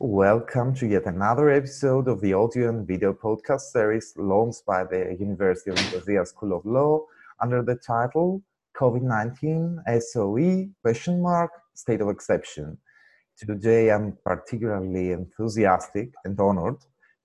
Welcome 0.00 0.74
to 0.76 0.88
yet 0.88 1.06
another 1.06 1.50
episode 1.50 2.08
of 2.08 2.20
the 2.20 2.32
audio 2.32 2.68
and 2.68 2.84
video 2.84 3.12
podcast 3.12 3.60
series 3.60 4.12
launched 4.16 4.66
by 4.66 4.82
the 4.82 5.16
University 5.20 5.70
of 5.70 5.76
Nicosia 5.76 6.26
School 6.26 6.56
of 6.56 6.66
Law 6.66 7.06
under 7.40 7.62
the 7.62 7.76
title 7.76 8.42
COVID-19 8.76 9.84
SOE 10.02 10.68
question 10.82 11.22
mark 11.22 11.52
state 11.74 12.00
of 12.00 12.08
exception. 12.08 12.76
Today 13.38 13.92
I'm 13.92 14.18
particularly 14.24 15.12
enthusiastic 15.12 16.10
and 16.24 16.38
honored 16.40 16.78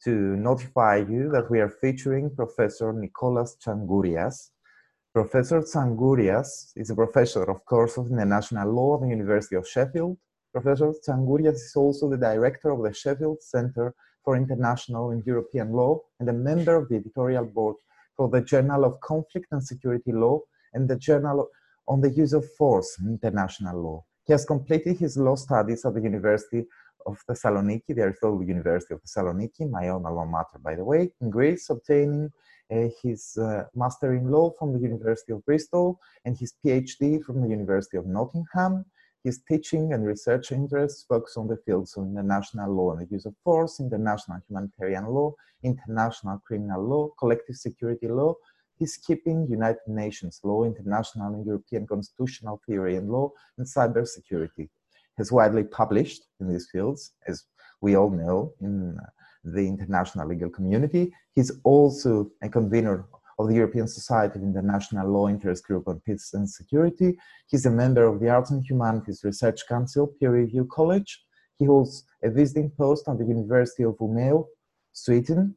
to 0.04 0.12
notify 0.12 0.98
you 0.98 1.28
that 1.32 1.50
we 1.50 1.62
are 1.62 1.70
featuring 1.82 2.30
Professor 2.36 2.94
Nicholas 2.94 3.58
Tsagourias. 3.60 4.52
Professor 5.12 5.62
Tsagourias 5.62 6.72
is 6.76 6.92
a 6.92 6.96
professor 6.96 7.50
of 7.50 7.66
course 7.66 7.98
of 7.98 8.12
international 8.12 8.72
law 8.72 8.96
at 8.96 9.02
the 9.02 9.08
University 9.08 9.56
of 9.56 9.68
Sheffield 9.68 10.20
Professor 10.52 10.92
Tsagourias 10.92 11.56
is 11.56 11.74
also 11.76 12.10
the 12.10 12.18
director 12.18 12.72
of 12.72 12.82
the 12.82 12.94
Sheffield 12.94 13.42
Center 13.42 13.94
for 14.24 14.36
International 14.36 15.12
and 15.12 15.26
European 15.26 15.72
Law 15.72 16.02
and 16.20 16.28
a 16.30 16.34
member 16.34 16.76
of 16.76 16.90
the 16.90 16.96
editorial 16.96 17.46
board 17.46 17.76
for 18.18 18.30
the 18.30 18.42
Journal 18.42 18.84
of 18.84 19.00
Conflict 19.02 19.48
and 19.52 19.64
Security 19.64 20.12
Law 20.12 20.42
and 20.74 20.90
the 20.90 20.96
Journal 20.96 21.48
on 21.88 22.02
the 22.02 22.10
Use 22.10 22.34
of 22.34 22.46
Force 22.58 22.98
in 23.00 23.10
International 23.10 23.82
Law. 23.82 24.06
He 24.26 24.34
has 24.34 24.46
completed 24.46 24.98
his 24.98 25.18
law 25.18 25.36
studies 25.36 25.86
at 25.86 25.94
the 25.94 26.02
University 26.02 26.66
of 27.06 27.20
Thessaloniki, 27.28 27.96
the 27.96 28.02
Aristotle 28.02 28.44
University 28.44 28.94
of 28.94 29.02
Thessaloniki, 29.02 29.70
my 29.70 29.90
own 29.90 30.06
alma 30.06 30.26
mater, 30.26 30.60
by 30.64 30.76
the 30.76 30.84
way, 30.84 31.12
in 31.22 31.30
Greece, 31.30 31.70
obtaining 31.70 32.32
uh, 32.72 32.88
his 33.02 33.38
uh, 33.38 33.64
master 33.76 34.14
in 34.14 34.30
law 34.30 34.52
from 34.60 34.74
the 34.74 34.80
University 34.80 35.32
of 35.32 35.44
Bristol 35.46 36.00
and 36.26 36.38
his 36.38 36.54
PhD 36.64 37.24
from 37.24 37.42
the 37.42 37.50
University 37.50 37.98
of 37.98 38.06
Nottingham. 38.06 38.86
His 39.24 39.42
teaching 39.48 39.92
and 39.94 40.06
research 40.06 40.52
interests 40.52 41.04
focus 41.08 41.36
on 41.36 41.48
the 41.48 41.58
fields 41.66 41.98
of 41.98 42.06
international 42.06 42.74
law 42.74 42.92
and 42.92 43.02
the 43.02 43.12
use 43.12 43.26
of 43.26 43.36
force, 43.44 43.80
international 43.80 44.40
humanitarian 44.48 45.08
law, 45.08 45.34
international 45.64 46.42
criminal 46.48 46.82
law, 46.82 47.10
collective 47.20 47.58
security 47.58 48.08
law, 48.08 48.36
peacekeeping, 48.82 49.50
United 49.50 49.88
Nations 49.88 50.40
law, 50.44 50.64
international 50.64 51.34
and 51.34 51.46
European 51.46 51.86
constitutional 51.86 52.62
theory 52.66 52.96
and 52.96 53.10
law, 53.10 53.30
and 53.58 53.68
cybersecurity. 53.68 54.70
He's 55.18 55.34
widely 55.34 55.66
published 55.66 56.24
in 56.40 56.48
these 56.48 56.70
fields, 56.72 57.12
as 57.28 57.44
we 57.82 57.98
all 57.98 58.10
know, 58.10 58.54
in 58.62 58.98
the 59.44 59.68
international 59.68 60.30
legal 60.30 60.50
community. 60.50 61.14
He's 61.36 61.52
also 61.66 62.32
a 62.42 62.48
convener 62.48 63.06
of 63.40 63.48
the 63.48 63.56
European 63.56 63.88
Society 63.88 64.38
of 64.38 64.44
International 64.44 65.10
Law 65.10 65.30
Interest 65.30 65.64
Group 65.64 65.88
on 65.88 66.02
Peace 66.02 66.34
and 66.34 66.48
Security. 66.48 67.18
He's 67.48 67.66
a 67.66 67.72
member 67.72 68.04
of 68.04 68.20
the 68.20 68.30
Arts 68.30 68.52
and 68.52 68.64
Humanities 68.64 69.24
Research 69.24 69.66
Council 69.68 70.08
Peer 70.08 70.34
Review 70.34 70.68
College. 70.70 71.24
He 71.58 71.66
holds 71.66 72.04
a 72.22 72.30
visiting 72.30 72.70
post 72.70 73.08
at 73.08 73.18
the 73.18 73.26
University 73.26 73.84
of 73.84 73.96
Umeå, 73.98 74.46
Sweden, 74.92 75.56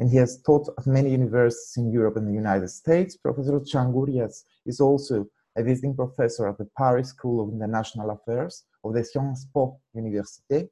and 0.00 0.10
he 0.10 0.16
has 0.16 0.42
taught 0.42 0.68
at 0.76 0.86
many 0.86 1.10
universities 1.12 1.74
in 1.76 1.92
Europe 1.92 2.16
and 2.16 2.26
the 2.26 2.32
United 2.32 2.68
States. 2.68 3.16
Professor 3.16 3.60
Tsagourias 3.60 4.42
is 4.66 4.80
also 4.80 5.26
a 5.56 5.62
visiting 5.62 5.94
professor 5.94 6.48
at 6.48 6.58
the 6.58 6.68
Paris 6.76 7.10
School 7.10 7.40
of 7.40 7.54
International 7.54 8.10
Affairs 8.10 8.64
of 8.82 8.94
the 8.94 9.04
Sciences 9.04 9.46
Po 9.54 9.78
Université 9.96 10.68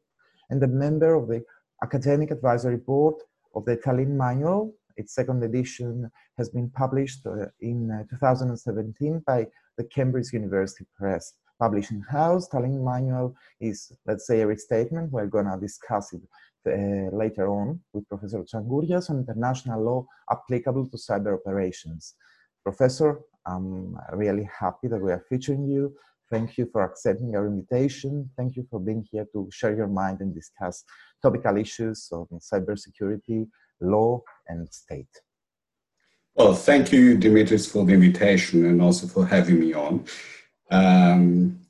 and 0.48 0.60
a 0.64 0.66
member 0.66 1.14
of 1.14 1.28
the 1.28 1.44
Academic 1.82 2.32
Advisory 2.32 2.76
Board 2.76 3.14
of 3.54 3.64
the 3.66 3.76
Tallinn 3.76 4.16
Manual 4.16 4.74
its 5.00 5.14
second 5.14 5.42
edition 5.42 6.10
has 6.38 6.48
been 6.50 6.70
published 6.70 7.26
uh, 7.26 7.46
in 7.60 7.90
uh, 7.90 8.04
2017 8.10 9.22
by 9.26 9.46
the 9.76 9.84
Cambridge 9.84 10.32
University 10.32 10.86
Press 10.96 11.34
publishing 11.58 12.02
house. 12.10 12.48
Tallinn 12.48 12.82
Manual 12.82 13.34
is, 13.60 13.92
let's 14.06 14.26
say, 14.26 14.40
a 14.40 14.46
restatement. 14.46 15.12
We're 15.12 15.26
going 15.26 15.50
to 15.52 15.58
discuss 15.60 16.12
it 16.12 16.22
uh, 16.66 17.14
later 17.16 17.48
on 17.48 17.80
with 17.92 18.08
Professor 18.08 18.42
Tsagourias 18.42 19.10
on 19.10 19.18
international 19.18 19.82
law 19.82 20.06
applicable 20.30 20.88
to 20.88 20.96
cyber 20.96 21.34
operations. 21.38 22.14
Professor, 22.62 23.20
I'm 23.46 23.96
really 24.12 24.48
happy 24.58 24.88
that 24.88 25.00
we 25.00 25.12
are 25.12 25.24
featuring 25.28 25.66
you. 25.66 25.94
Thank 26.30 26.58
you 26.58 26.68
for 26.72 26.82
accepting 26.84 27.34
our 27.34 27.46
invitation. 27.46 28.30
Thank 28.36 28.56
you 28.56 28.66
for 28.70 28.78
being 28.78 29.04
here 29.10 29.26
to 29.32 29.48
share 29.50 29.74
your 29.74 29.88
mind 29.88 30.20
and 30.20 30.34
discuss 30.34 30.84
topical 31.22 31.56
issues 31.56 32.08
on 32.12 32.26
cybersecurity, 32.38 33.48
law, 33.80 34.22
and 34.48 34.72
state. 34.72 35.08
Well, 36.34 36.54
thank 36.54 36.92
you, 36.92 37.18
Dimitris, 37.18 37.70
for 37.70 37.84
the 37.84 37.92
invitation 37.92 38.66
and 38.66 38.80
also 38.80 39.06
for 39.06 39.26
having 39.26 39.60
me 39.60 39.74
on. 39.74 40.04
Um, 40.70 41.60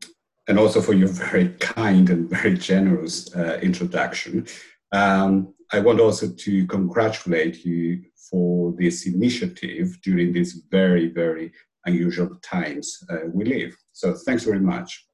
and 0.49 0.59
also 0.59 0.81
for 0.81 0.93
your 0.93 1.09
very 1.27 1.49
kind 1.61 2.11
and 2.11 2.29
very 2.29 2.57
generous 2.57 3.35
uh, 3.35 3.59
introduction. 3.63 4.47
Um, 4.93 5.55
I 5.73 5.79
want 5.79 6.01
also 6.01 6.29
to 6.29 6.67
congratulate 6.67 7.65
you 7.65 8.03
for 8.31 8.75
this 8.79 9.07
initiative 9.07 9.99
during 10.03 10.33
these 10.33 10.65
very, 10.71 11.09
very 11.09 11.53
unusual 11.87 12.37
times 12.43 13.03
uh, 13.09 13.27
we 13.33 13.45
live. 13.45 13.77
So 13.93 14.15
thanks 14.27 14.45
very 14.45 14.61
much. 14.61 15.07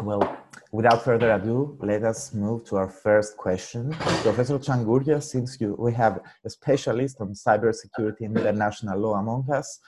Well, 0.00 0.36
without 0.72 1.02
further 1.02 1.30
ado, 1.32 1.78
let 1.80 2.02
us 2.04 2.34
move 2.34 2.64
to 2.64 2.76
our 2.76 2.88
first 2.88 3.38
question. 3.38 3.92
Professor 3.92 4.58
Tsagourias, 4.58 5.22
since 5.22 5.58
you, 5.58 5.74
we 5.78 5.92
have 5.94 6.20
a 6.44 6.50
specialist 6.50 7.16
on 7.20 7.32
cybersecurity 7.32 8.20
and 8.20 8.36
international 8.36 8.98
law 8.98 9.14
among 9.14 9.50
us, 9.50 9.80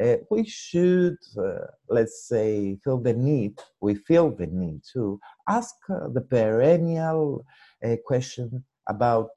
uh, 0.00 0.16
we 0.30 0.44
should, 0.44 1.16
uh, 1.36 1.66
let's 1.88 2.28
say, 2.28 2.78
feel 2.84 2.98
the 2.98 3.12
need, 3.12 3.58
we 3.80 3.96
feel 3.96 4.30
the 4.30 4.46
need 4.46 4.82
to 4.92 5.18
ask 5.48 5.74
uh, 5.90 6.08
the 6.12 6.20
perennial 6.20 7.44
uh, 7.84 7.96
question 8.06 8.62
about 8.88 9.30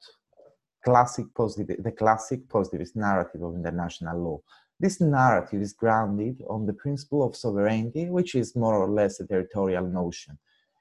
classic 0.84 1.26
positive, 1.34 1.82
the 1.82 1.90
classic 1.90 2.48
positivist 2.48 2.94
narrative 2.94 3.42
of 3.42 3.56
international 3.56 4.16
law. 4.18 4.38
This 4.80 4.98
narrative 4.98 5.60
is 5.60 5.74
grounded 5.74 6.42
on 6.48 6.64
the 6.64 6.72
principle 6.72 7.22
of 7.22 7.36
sovereignty, 7.36 8.08
which 8.08 8.34
is 8.34 8.56
more 8.56 8.74
or 8.74 8.88
less 8.88 9.20
a 9.20 9.26
territorial 9.26 9.86
notion. 9.86 10.38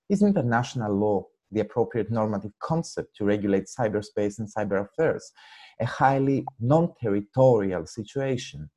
Is 0.08 0.24
international 0.24 0.94
law 0.96 1.26
the 1.52 1.60
appropriate 1.60 2.10
normative 2.10 2.54
concept 2.64 3.18
to 3.18 3.26
regulate 3.26 3.66
cyberspace 3.66 4.40
and 4.40 4.48
cyber 4.48 4.86
affairs? 4.86 5.34
A 5.82 5.86
highly 5.86 6.46
non 6.62 6.94
territorial 7.02 7.86
situation? 7.86 8.70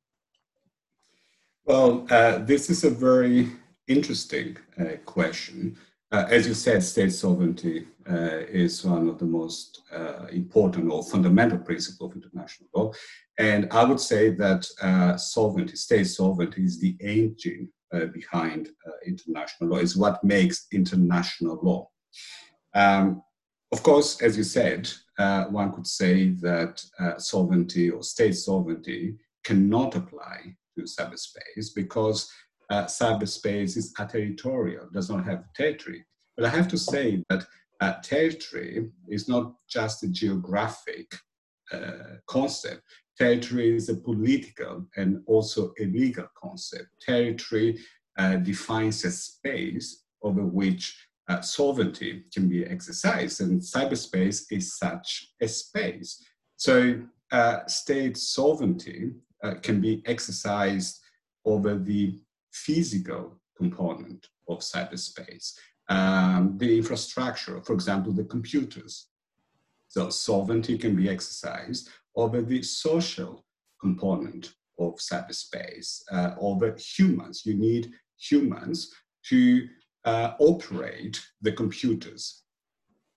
Well, 1.63 2.05
uh, 2.09 2.39
this 2.39 2.69
is 2.69 2.83
a 2.83 2.89
very 2.89 3.49
interesting 3.87 4.57
uh, 4.77 4.97
question. 5.05 5.77
Uh, 6.13 6.27
as 6.29 6.47
you 6.47 6.53
said, 6.53 6.83
state 6.83 7.11
sovereignty 7.11 7.87
uh, 8.07 8.41
is 8.47 8.85
one 8.85 9.09
of 9.09 9.17
the 9.17 9.25
most 9.25 9.81
uh, 9.91 10.27
important 10.31 10.91
or 10.91 11.01
fundamental 11.01 11.57
principles 11.57 12.11
of 12.11 12.15
international 12.15 12.69
law. 12.75 12.91
And 13.39 13.67
I 13.71 13.83
would 13.83 13.99
say 13.99 14.29
that 14.29 14.63
uh, 14.79 15.17
sovereignty, 15.17 15.75
state 15.75 16.03
sovereignty, 16.03 16.65
is 16.65 16.79
the 16.79 16.95
engine 16.99 17.67
uh, 17.91 18.05
behind 18.05 18.69
uh, 18.85 18.91
international 19.07 19.71
law, 19.71 19.77
is 19.77 19.97
what 19.97 20.23
makes 20.23 20.67
international 20.71 21.59
law. 21.63 21.89
Um, 22.75 23.23
of 23.71 23.81
course, 23.81 24.21
as 24.21 24.37
you 24.37 24.43
said, 24.43 24.87
one 25.49 25.71
could 25.73 25.87
say 25.87 26.29
that 26.41 26.79
sovereignty 27.17 27.89
or 27.89 28.03
state 28.03 28.33
sovereignty 28.33 29.15
cannot 29.43 29.95
apply 29.95 30.55
to 30.77 30.83
cyberspace 30.83 31.73
because 31.75 32.31
uh, 32.69 32.85
cyberspace 32.85 33.77
is 33.77 33.93
a 33.99 34.05
territorial, 34.05 34.87
does 34.93 35.09
not 35.09 35.25
have 35.25 35.45
territory. 35.55 36.05
But 36.35 36.45
I 36.45 36.49
have 36.49 36.67
to 36.69 36.77
say 36.77 37.23
that 37.29 37.45
uh, 37.81 37.93
territory 38.01 38.89
is 39.07 39.27
not 39.27 39.53
just 39.69 40.03
a 40.03 40.07
geographic 40.07 41.13
uh, 41.71 42.17
concept. 42.27 42.81
Territory 43.17 43.75
is 43.75 43.89
a 43.89 43.95
political 43.95 44.85
and 44.95 45.21
also 45.27 45.73
a 45.79 45.85
legal 45.85 46.27
concept. 46.35 46.87
Territory 47.01 47.79
uh, 48.17 48.37
defines 48.37 49.03
a 49.03 49.11
space 49.11 50.03
over 50.21 50.43
which 50.43 50.97
uh, 51.29 51.41
sovereignty 51.41 52.23
can 52.33 52.49
be 52.49 52.65
exercised, 52.65 53.41
and 53.41 53.61
cyberspace 53.61 54.45
is 54.51 54.77
such 54.77 55.27
a 55.41 55.47
space. 55.47 56.23
So, 56.57 57.01
uh, 57.31 57.65
state 57.67 58.17
sovereignty 58.17 59.11
uh, 59.43 59.55
can 59.61 59.81
be 59.81 60.03
exercised 60.05 60.99
over 61.45 61.75
the 61.75 62.19
physical 62.53 63.39
component 63.57 64.27
of 64.47 64.59
cyberspace, 64.59 65.53
um, 65.89 66.57
the 66.57 66.77
infrastructure, 66.77 67.61
for 67.61 67.73
example, 67.73 68.13
the 68.13 68.23
computers. 68.23 69.07
So 69.87 70.09
sovereignty 70.09 70.77
can 70.77 70.95
be 70.95 71.09
exercised 71.09 71.89
over 72.15 72.41
the 72.41 72.61
social 72.63 73.45
component 73.79 74.53
of 74.79 74.95
cyberspace, 74.95 76.01
uh, 76.11 76.31
over 76.39 76.75
humans. 76.77 77.45
You 77.45 77.55
need 77.55 77.91
humans 78.17 78.93
to 79.29 79.67
uh, 80.05 80.33
operate 80.39 81.21
the 81.41 81.51
computers. 81.51 82.43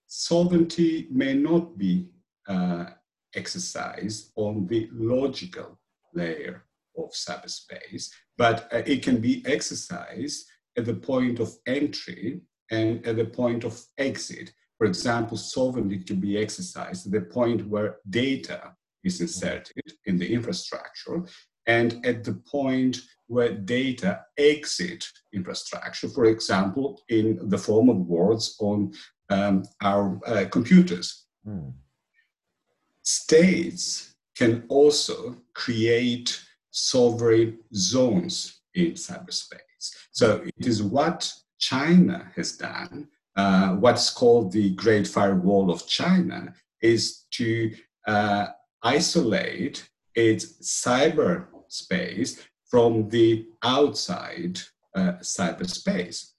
Sovereignty 0.06 1.08
may 1.10 1.34
not 1.34 1.78
be 1.78 2.08
uh, 2.48 2.86
exercised 3.34 4.32
on 4.36 4.66
the 4.66 4.88
logical 4.92 5.78
layer 6.14 6.65
of 6.98 7.10
cyberspace, 7.12 8.10
but 8.36 8.68
uh, 8.72 8.82
it 8.86 9.02
can 9.02 9.20
be 9.20 9.42
exercised 9.46 10.46
at 10.76 10.84
the 10.84 10.94
point 10.94 11.40
of 11.40 11.52
entry 11.66 12.40
and 12.70 13.06
at 13.06 13.16
the 13.16 13.24
point 13.24 13.64
of 13.64 13.80
exit 13.98 14.52
For 14.78 14.86
example, 14.86 15.36
sovereignty 15.36 15.98
can 16.00 16.20
be 16.20 16.36
exercised 16.36 17.06
at 17.06 17.12
the 17.12 17.22
point 17.22 17.66
where 17.66 17.96
data 18.10 18.74
is 19.04 19.20
inserted 19.20 19.92
in 20.04 20.18
the 20.18 20.30
infrastructure 20.32 21.24
and 21.66 22.04
at 22.04 22.24
the 22.24 22.34
point 22.34 23.00
where 23.26 23.52
data 23.52 24.20
exit 24.36 25.04
infrastructure, 25.32 26.08
for 26.08 26.26
example, 26.26 27.00
in 27.08 27.48
the 27.48 27.58
form 27.58 27.88
of 27.88 27.96
words 27.96 28.56
on 28.60 28.92
um, 29.30 29.64
our 29.82 30.20
uh, 30.26 30.44
computers. 30.50 31.26
Mm. 31.46 31.72
States 33.02 34.14
can 34.36 34.64
also 34.68 35.36
create 35.54 36.45
sovereign 36.76 37.58
zones 37.74 38.60
in 38.74 38.92
cyberspace. 38.92 39.94
So 40.12 40.42
it 40.44 40.66
is 40.66 40.82
what 40.82 41.32
China 41.58 42.30
has 42.36 42.52
done, 42.52 43.08
uh, 43.34 43.70
what's 43.76 44.10
called 44.10 44.52
the 44.52 44.70
Great 44.74 45.06
Firewall 45.08 45.70
of 45.70 45.86
China, 45.86 46.52
is 46.82 47.24
to 47.32 47.74
uh, 48.06 48.48
isolate 48.82 49.88
its 50.14 50.44
cyberspace 50.84 52.42
from 52.66 53.08
the 53.08 53.46
outside 53.62 54.60
uh, 54.94 55.12
cyberspace. 55.22 56.32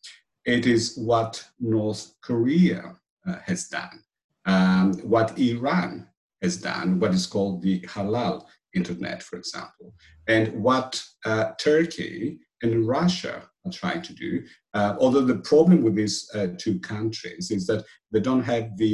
It 0.46 0.68
is 0.68 0.98
what 0.98 1.44
North 1.60 2.14
Korea 2.22 2.96
uh, 3.28 3.36
has 3.44 3.68
done, 3.70 4.04
um, 4.46 4.94
what 5.00 5.38
Iran 5.40 6.08
has 6.44 6.58
done, 6.58 7.00
what 7.00 7.14
is 7.14 7.26
called 7.26 7.64
the 7.64 7.82
halal 7.82 8.46
internet, 8.80 9.20
for 9.28 9.36
example, 9.38 9.88
and 10.28 10.46
what 10.68 10.92
uh, 11.26 11.46
Turkey 11.60 12.40
and 12.64 12.88
Russia 12.88 13.36
are 13.66 13.72
trying 13.72 14.02
to 14.02 14.14
do. 14.14 14.44
Uh, 14.74 14.96
although 15.00 15.26
the 15.26 15.42
problem 15.52 15.78
with 15.84 15.96
these 15.96 16.18
uh, 16.34 16.48
two 16.64 16.80
countries 16.80 17.52
is 17.58 17.68
that 17.68 17.84
they 18.12 18.22
don't 18.28 18.44
have 18.44 18.66
the 18.78 18.94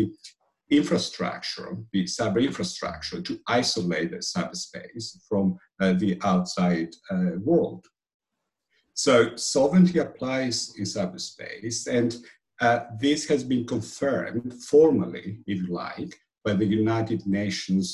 infrastructure, 0.70 1.78
the 1.92 2.04
cyber 2.06 2.42
infrastructure, 2.44 3.22
to 3.22 3.40
isolate 3.48 4.12
the 4.12 4.18
cyberspace 4.18 5.06
from 5.30 5.58
uh, 5.82 5.94
the 5.94 6.18
outside 6.24 6.92
uh, 7.12 7.38
world. 7.50 7.86
So 8.94 9.36
sovereignty 9.36 10.00
applies 10.00 10.74
in 10.78 10.86
cyberspace, 10.86 11.88
and 11.88 12.16
uh, 12.62 12.80
this 13.00 13.28
has 13.28 13.44
been 13.44 13.66
confirmed 13.66 14.54
formally, 14.72 15.40
if 15.48 15.58
you 15.64 15.68
like, 15.68 16.14
by 16.46 16.54
the 16.54 16.66
United 16.66 17.26
Nations 17.26 17.88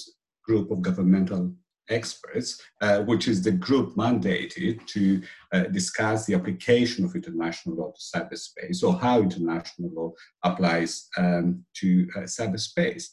group 0.46 0.72
of 0.72 0.82
governmental 0.82 1.54
experts, 1.90 2.62
uh, 2.82 3.00
which 3.02 3.28
is 3.28 3.42
the 3.42 3.52
group 3.52 3.96
mandated 3.96 4.86
to 4.88 5.22
uh, 5.54 5.64
discuss 5.64 6.26
the 6.26 6.34
application 6.34 7.06
of 7.06 7.16
international 7.16 7.76
law 7.76 7.92
to 7.92 8.20
cyberspace 8.20 8.84
or 8.84 8.98
how 8.98 9.22
international 9.22 9.90
law 9.94 10.12
applies 10.44 11.08
um, 11.18 11.64
to 11.76 12.08
uh, 12.16 12.22
cyberspace. 12.22 13.06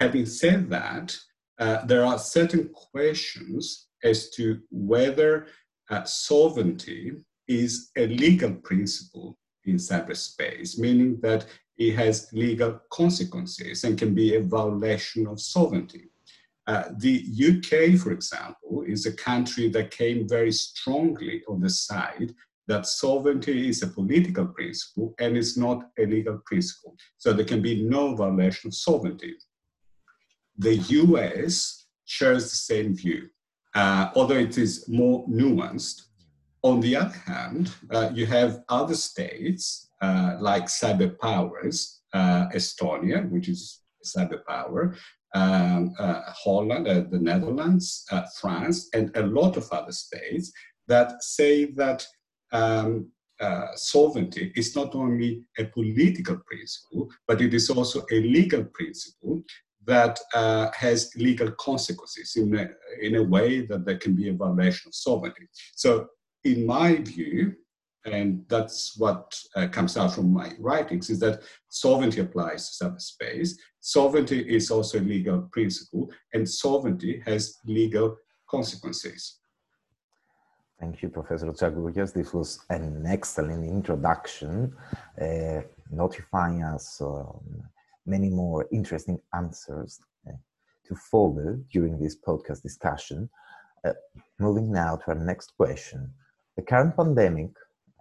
Having 0.00 0.26
said 0.26 0.70
that, 0.70 1.16
uh, 1.58 1.84
there 1.84 2.04
are 2.04 2.18
certain 2.18 2.70
questions 2.70 3.88
as 4.02 4.30
to 4.30 4.60
whether 4.70 5.46
uh, 5.90 6.04
sovereignty 6.04 7.12
is 7.48 7.90
a 7.98 8.06
legal 8.06 8.54
principle 8.54 9.36
in 9.64 9.76
cyberspace, 9.76 10.78
meaning 10.78 11.18
that 11.20 11.46
it 11.76 11.94
has 11.96 12.28
legal 12.32 12.80
consequences 12.90 13.84
and 13.84 13.98
can 13.98 14.14
be 14.14 14.36
a 14.36 14.42
violation 14.42 15.26
of 15.26 15.40
sovereignty. 15.40 16.09
Uh, 16.70 16.84
the 16.98 17.16
UK, 17.48 17.98
for 17.98 18.12
example, 18.12 18.84
is 18.86 19.04
a 19.04 19.16
country 19.30 19.68
that 19.68 19.90
came 19.90 20.28
very 20.28 20.52
strongly 20.52 21.42
on 21.48 21.60
the 21.60 21.68
side 21.68 22.32
that 22.68 22.86
sovereignty 22.86 23.68
is 23.68 23.82
a 23.82 23.88
political 23.88 24.46
principle 24.46 25.12
and 25.18 25.36
is 25.36 25.56
not 25.56 25.78
a 25.98 26.06
legal 26.06 26.38
principle. 26.46 26.94
So 27.18 27.32
there 27.32 27.44
can 27.44 27.60
be 27.60 27.82
no 27.82 28.14
violation 28.14 28.68
of 28.68 28.74
sovereignty. 28.74 29.34
The 30.58 30.76
US 31.00 31.86
shares 32.04 32.44
the 32.44 32.62
same 32.72 32.94
view, 32.94 33.30
uh, 33.74 34.10
although 34.14 34.42
it 34.48 34.56
is 34.56 34.88
more 34.88 35.26
nuanced. 35.26 36.02
On 36.62 36.78
the 36.78 36.94
other 36.94 37.20
hand, 37.26 37.72
uh, 37.90 38.10
you 38.14 38.26
have 38.26 38.60
other 38.68 38.94
states 38.94 39.90
uh, 40.00 40.36
like 40.38 40.66
cyber 40.66 41.18
powers, 41.18 42.02
uh, 42.14 42.46
Estonia, 42.54 43.28
which 43.28 43.48
is 43.48 43.80
a 44.04 44.06
cyber 44.06 44.44
power, 44.46 44.94
um, 45.34 45.94
uh, 45.98 46.22
Holland, 46.26 46.88
uh, 46.88 47.04
the 47.10 47.18
Netherlands, 47.18 48.04
uh, 48.10 48.22
France, 48.40 48.88
and 48.94 49.16
a 49.16 49.26
lot 49.26 49.56
of 49.56 49.68
other 49.70 49.92
states 49.92 50.52
that 50.88 51.22
say 51.22 51.66
that 51.72 52.04
um, 52.52 53.10
uh, 53.40 53.68
sovereignty 53.74 54.52
is 54.56 54.76
not 54.76 54.94
only 54.94 55.42
a 55.58 55.64
political 55.64 56.36
principle, 56.46 57.08
but 57.26 57.40
it 57.40 57.54
is 57.54 57.70
also 57.70 58.04
a 58.10 58.20
legal 58.20 58.64
principle 58.64 59.42
that 59.86 60.18
uh, 60.34 60.68
has 60.74 61.10
legal 61.16 61.50
consequences 61.52 62.36
in 62.36 62.54
a, 62.54 62.68
in 63.00 63.16
a 63.16 63.22
way 63.22 63.64
that 63.66 63.84
there 63.86 63.96
can 63.96 64.14
be 64.14 64.28
a 64.28 64.34
violation 64.34 64.88
of 64.88 64.94
sovereignty. 64.94 65.48
So, 65.74 66.08
in 66.44 66.66
my 66.66 66.96
view, 66.96 67.54
and 68.04 68.44
that's 68.48 68.96
what 68.98 69.38
uh, 69.56 69.68
comes 69.68 69.96
out 69.96 70.14
from 70.14 70.32
my 70.32 70.52
writings, 70.58 71.10
is 71.10 71.20
that 71.20 71.42
sovereignty 71.68 72.20
applies 72.20 72.76
to 72.76 72.84
cyberspace. 72.84 73.52
Sovereignty 73.80 74.40
is 74.40 74.70
also 74.70 74.98
a 74.98 75.00
legal 75.00 75.42
principle, 75.52 76.10
and 76.34 76.48
sovereignty 76.48 77.22
has 77.24 77.58
legal 77.64 78.16
consequences. 78.48 79.38
Thank 80.78 81.02
you, 81.02 81.08
Professor 81.08 81.46
Tsagourias. 81.46 82.12
This 82.12 82.32
was 82.32 82.60
an 82.70 83.04
excellent 83.06 83.64
introduction, 83.66 84.74
uh, 85.20 85.60
notifying 85.90 86.62
us 86.62 87.00
um, 87.00 87.62
many 88.06 88.30
more 88.30 88.66
interesting 88.72 89.18
answers 89.34 90.00
uh, 90.26 90.32
to 90.86 90.94
follow 90.94 91.58
during 91.70 91.98
this 91.98 92.16
podcast 92.16 92.62
discussion. 92.62 93.28
Uh, 93.84 93.92
moving 94.38 94.72
now 94.72 94.96
to 94.96 95.08
our 95.08 95.14
next 95.14 95.52
question. 95.56 96.10
The 96.56 96.62
current 96.62 96.96
pandemic 96.96 97.50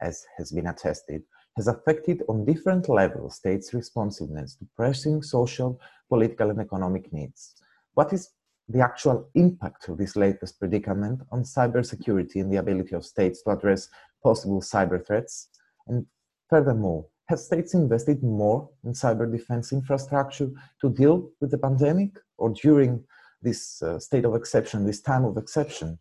as 0.02 0.26
has 0.38 0.52
been 0.52 0.68
attested, 0.68 1.24
has 1.60 1.68
affected 1.68 2.24
on 2.30 2.46
different 2.46 2.88
levels 2.88 3.36
states' 3.36 3.74
responsiveness 3.74 4.56
to 4.56 4.66
pressing 4.78 5.22
social, 5.22 5.78
political, 6.08 6.50
and 6.50 6.62
economic 6.62 7.12
needs. 7.12 7.56
What 7.96 8.14
is 8.14 8.30
the 8.70 8.80
actual 8.80 9.30
impact 9.36 9.90
of 9.90 9.98
this 9.98 10.16
latest 10.16 10.58
predicament 10.58 11.20
on 11.34 11.44
cybersecurity 11.44 12.38
and 12.38 12.50
the 12.50 12.62
ability 12.64 12.96
of 12.96 13.06
states 13.06 13.42
to 13.44 13.50
address 13.50 13.90
possible 14.24 14.62
cyber 14.62 15.06
threats? 15.06 15.50
And 15.88 16.06
furthermore, 16.50 17.08
have 17.28 17.40
states 17.40 17.74
invested 17.74 18.24
more 18.24 18.70
in 18.86 18.94
cyber 18.94 19.30
defense 19.30 19.74
infrastructure 19.74 20.50
to 20.80 20.90
deal 20.90 21.30
with 21.42 21.52
the 21.52 21.58
pandemic 21.58 22.12
or 22.38 22.52
during 22.52 23.04
this 23.42 23.82
uh, 23.82 24.00
state 24.00 24.24
of 24.24 24.34
exception, 24.34 24.86
this 24.86 25.02
time 25.02 25.26
of 25.26 25.36
exception? 25.36 26.00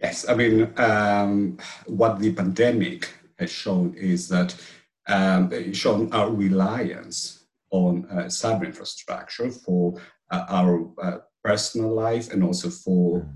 Yes, 0.00 0.28
I 0.28 0.34
mean, 0.34 0.72
um, 0.76 1.58
what 1.86 2.20
the 2.20 2.32
pandemic 2.32 3.08
has 3.38 3.50
shown 3.50 3.94
is 3.94 4.28
that 4.28 4.54
um, 5.08 5.72
shown 5.72 6.12
our 6.12 6.30
reliance 6.30 7.44
on 7.70 8.06
uh, 8.10 8.24
cyber 8.24 8.66
infrastructure 8.66 9.50
for 9.50 10.00
uh, 10.30 10.44
our 10.48 10.88
uh, 11.02 11.18
personal 11.44 11.92
life 11.94 12.32
and 12.32 12.42
also 12.42 12.68
for 12.70 13.28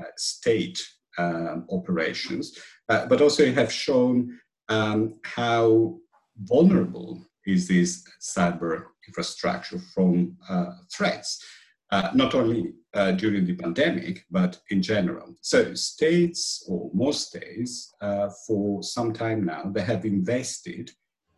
uh, 0.00 0.04
state 0.16 0.80
um, 1.18 1.66
operations, 1.70 2.58
uh, 2.88 3.06
but 3.06 3.20
also 3.20 3.52
have 3.52 3.72
shown 3.72 4.38
um, 4.68 5.14
how 5.22 5.96
vulnerable 6.38 7.24
is 7.46 7.68
this 7.68 8.04
cyber 8.20 8.84
infrastructure 9.06 9.78
from 9.94 10.36
uh, 10.48 10.72
threats 10.92 11.44
uh, 11.92 12.10
not 12.14 12.34
only 12.34 12.72
uh, 12.94 13.12
during 13.12 13.44
the 13.46 13.54
pandemic, 13.54 14.24
but 14.30 14.58
in 14.70 14.82
general. 14.82 15.36
So 15.42 15.74
states, 15.74 16.64
or 16.68 16.90
most 16.92 17.28
states, 17.28 17.94
uh, 18.00 18.30
for 18.46 18.82
some 18.82 19.12
time 19.12 19.44
now, 19.44 19.70
they 19.72 19.82
have 19.82 20.04
invested 20.04 20.90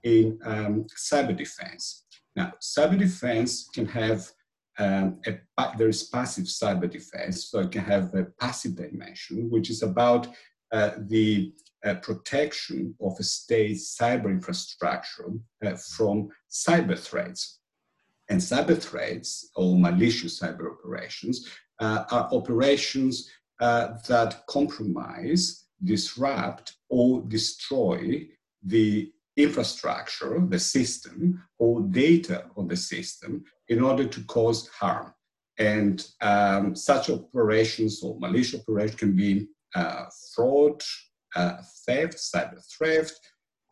in 0.04 0.38
um, 0.44 0.87
cyber 0.96 1.37
defense. 1.37 2.04
Now, 2.37 2.52
cyber 2.62 2.99
defense 2.99 3.68
can 3.75 3.87
have 3.87 4.30
um, 4.78 5.20
a, 5.26 5.38
there 5.76 5.88
is 5.88 6.04
passive 6.04 6.44
cyber 6.44 6.90
defense, 6.90 7.46
so 7.46 7.61
it 7.61 7.73
can 7.73 7.84
have 7.84 8.14
a 8.14 8.25
passive 8.40 8.76
dimension, 8.76 9.50
which 9.50 9.70
is 9.70 9.82
about 9.82 10.28
uh, 10.73 10.90
the 10.99 11.52
uh, 11.84 11.94
protection 11.96 12.94
of 13.00 13.14
a 13.18 13.23
state's 13.23 13.96
cyber 13.96 14.30
infrastructure 14.30 15.30
uh, 15.64 15.76
from 15.76 16.28
cyber 16.50 16.99
threats. 16.99 17.61
And 18.28 18.40
cyber 18.40 18.81
threats 18.81 19.50
or 19.54 19.76
malicious 19.78 20.40
cyber 20.40 20.73
operations 20.73 21.49
uh, 21.81 22.04
are 22.11 22.28
operations 22.33 23.31
uh, 23.61 23.95
that 24.09 24.47
compromise, 24.47 25.66
disrupt, 25.83 26.76
or 26.88 27.23
destroy 27.28 28.26
the 28.62 29.12
infrastructure, 29.37 30.45
the 30.49 30.59
system, 30.59 31.43
or 31.59 31.83
data 31.83 32.47
on 32.57 32.69
the 32.69 32.76
system 32.76 33.45
in 33.69 33.83
order 33.83 34.07
to 34.07 34.25
cause 34.25 34.69
harm. 34.69 35.12
And 35.59 36.07
um, 36.21 36.75
such 36.75 37.11
operations 37.11 38.02
or 38.02 38.19
malicious 38.19 38.61
operations 38.61 38.99
can 38.99 39.16
be 39.16 39.49
uh, 39.75 40.07
fraud, 40.35 40.83
uh, 41.37 41.59
theft, 41.87 42.16
cyber 42.16 42.62
theft, 42.78 43.19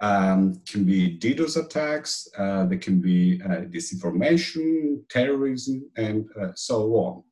um, 0.03 0.61
can 0.69 0.85
be 0.85 1.17
DDoS 1.17 1.65
attacks, 1.65 2.29
uh, 2.37 2.67
there 2.67 2.79
can 2.79 3.01
be 3.01 3.41
uh, 3.45 3.63
disinformation, 3.71 4.99
terrorism, 5.09 5.89
and 5.97 6.29
uh, 6.41 6.49
so 6.57 6.95
on. 6.95 7.23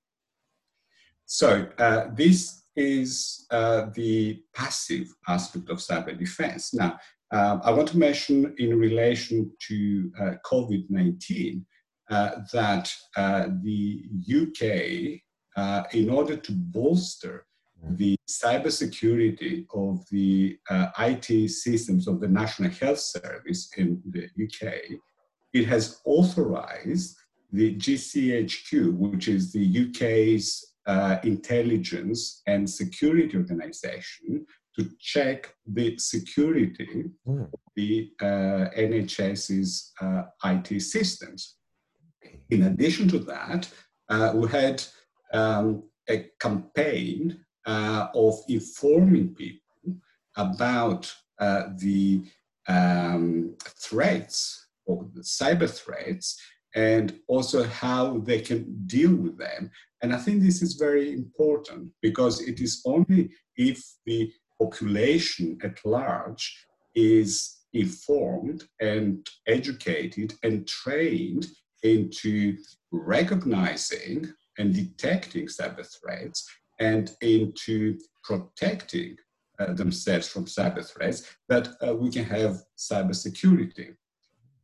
So 1.27 1.67
uh, 1.79 2.07
this 2.15 2.63
is 2.77 3.47
uh, 3.51 3.87
the 3.95 4.43
passive 4.55 5.13
aspect 5.29 5.69
of 5.69 5.79
cyber 5.79 6.17
defense. 6.17 6.73
Now, 6.73 6.99
um, 7.33 7.61
I 7.65 7.73
want 7.73 7.89
to 7.89 7.99
mention 7.99 8.55
in 8.59 8.79
relation 8.79 9.51
to 9.69 10.13
uh, 10.21 10.31
COVID-19 10.47 11.65
that 12.53 12.93
the 13.17 14.03
UK, 14.43 15.93
in 15.95 16.11
order 16.11 16.37
to 16.37 16.53
bolster 16.53 17.47
the 17.83 18.17
cybersecurity 18.29 19.67
of 19.75 20.05
the 20.11 20.59
uh, 20.69 20.89
IT 20.99 21.51
systems 21.51 22.07
of 22.07 22.21
the 22.21 22.29
National 22.29 22.71
Health 22.71 23.01
Service 23.01 23.71
in 23.77 24.03
the 24.09 24.25
UK, 24.25 24.75
it 25.53 25.67
has 25.67 26.01
authorized 26.05 27.17
the 27.53 27.75
GCHQ, 27.77 28.97
which 28.97 29.29
is 29.29 29.53
the 29.53 29.89
UK's 29.89 30.75
uh, 30.87 31.19
intelligence 31.25 32.43
and 32.47 32.69
security 32.69 33.37
organization, 33.37 34.47
to 34.79 34.89
check 35.01 35.53
the 35.67 35.99
security 35.99 37.11
mm. 37.27 37.43
of 37.43 37.61
the 37.75 38.11
uh, 38.21 38.71
NHS's 38.79 39.93
uh, 40.01 40.23
IT 40.45 40.81
systems. 40.81 41.57
In 42.51 42.63
addition 42.65 43.09
to 43.09 43.19
that, 43.21 43.69
uh, 44.09 44.33
we 44.35 44.49
had 44.49 44.83
um, 45.33 45.85
a 46.09 46.31
campaign 46.41 47.45
uh, 47.71 48.09
of 48.15 48.35
informing 48.49 49.33
people 49.35 49.95
about 50.37 51.13
uh, 51.39 51.65
the 51.79 52.23
um, 52.67 53.55
threats 53.79 54.67
or 54.87 55.07
the 55.15 55.23
cyber 55.23 55.71
threats 55.71 56.41
and 56.75 57.21
also 57.29 57.63
how 57.65 58.19
they 58.19 58.41
can 58.41 58.63
deal 58.87 59.15
with 59.15 59.39
them. 59.39 59.71
And 60.03 60.13
I 60.13 60.19
think 60.19 60.43
this 60.43 60.63
is 60.63 60.75
very 60.75 61.13
important 61.13 61.91
because 62.03 62.41
it 62.41 62.61
is 62.61 62.83
only 62.85 63.31
if 63.57 63.81
the 64.05 64.33
population 64.61 65.59
at 65.63 65.79
large 65.85 66.45
is 66.97 67.33
informed 67.73 68.65
and 68.81 69.25
educated 69.47 70.35
and 70.43 70.67
trained 70.67 71.47
into 71.85 72.57
recognizing 72.91 74.33
and 74.59 74.75
detecting 74.75 75.47
cyber 75.47 75.87
threats 76.01 76.49
and 76.81 77.13
into 77.21 77.99
protecting 78.25 79.17
uh, 79.59 79.73
themselves 79.75 80.27
from 80.27 80.47
cyber 80.47 80.85
threats, 80.85 81.37
that 81.49 81.69
uh, 81.87 81.95
we 81.95 82.11
can 82.11 82.25
have 82.25 82.63
cybersecurity. 82.77 83.95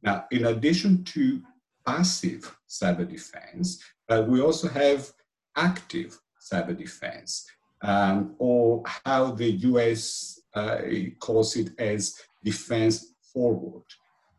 Now, 0.02 0.24
in 0.30 0.46
addition 0.46 1.04
to 1.04 1.42
passive 1.86 2.56
cyber 2.68 3.08
defense, 3.08 3.82
uh, 4.08 4.24
we 4.26 4.40
also 4.40 4.68
have 4.68 5.12
active 5.56 6.18
cyber 6.40 6.76
defense, 6.76 7.46
um, 7.82 8.34
or 8.38 8.82
how 9.04 9.32
the 9.32 9.50
US 9.50 10.40
uh, 10.54 10.78
calls 11.20 11.56
it 11.56 11.70
as 11.78 12.20
defense 12.42 13.14
forward. 13.32 13.84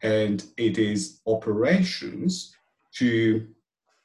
And 0.01 0.43
it 0.57 0.77
is 0.77 1.21
operations 1.27 2.55
to 2.95 3.47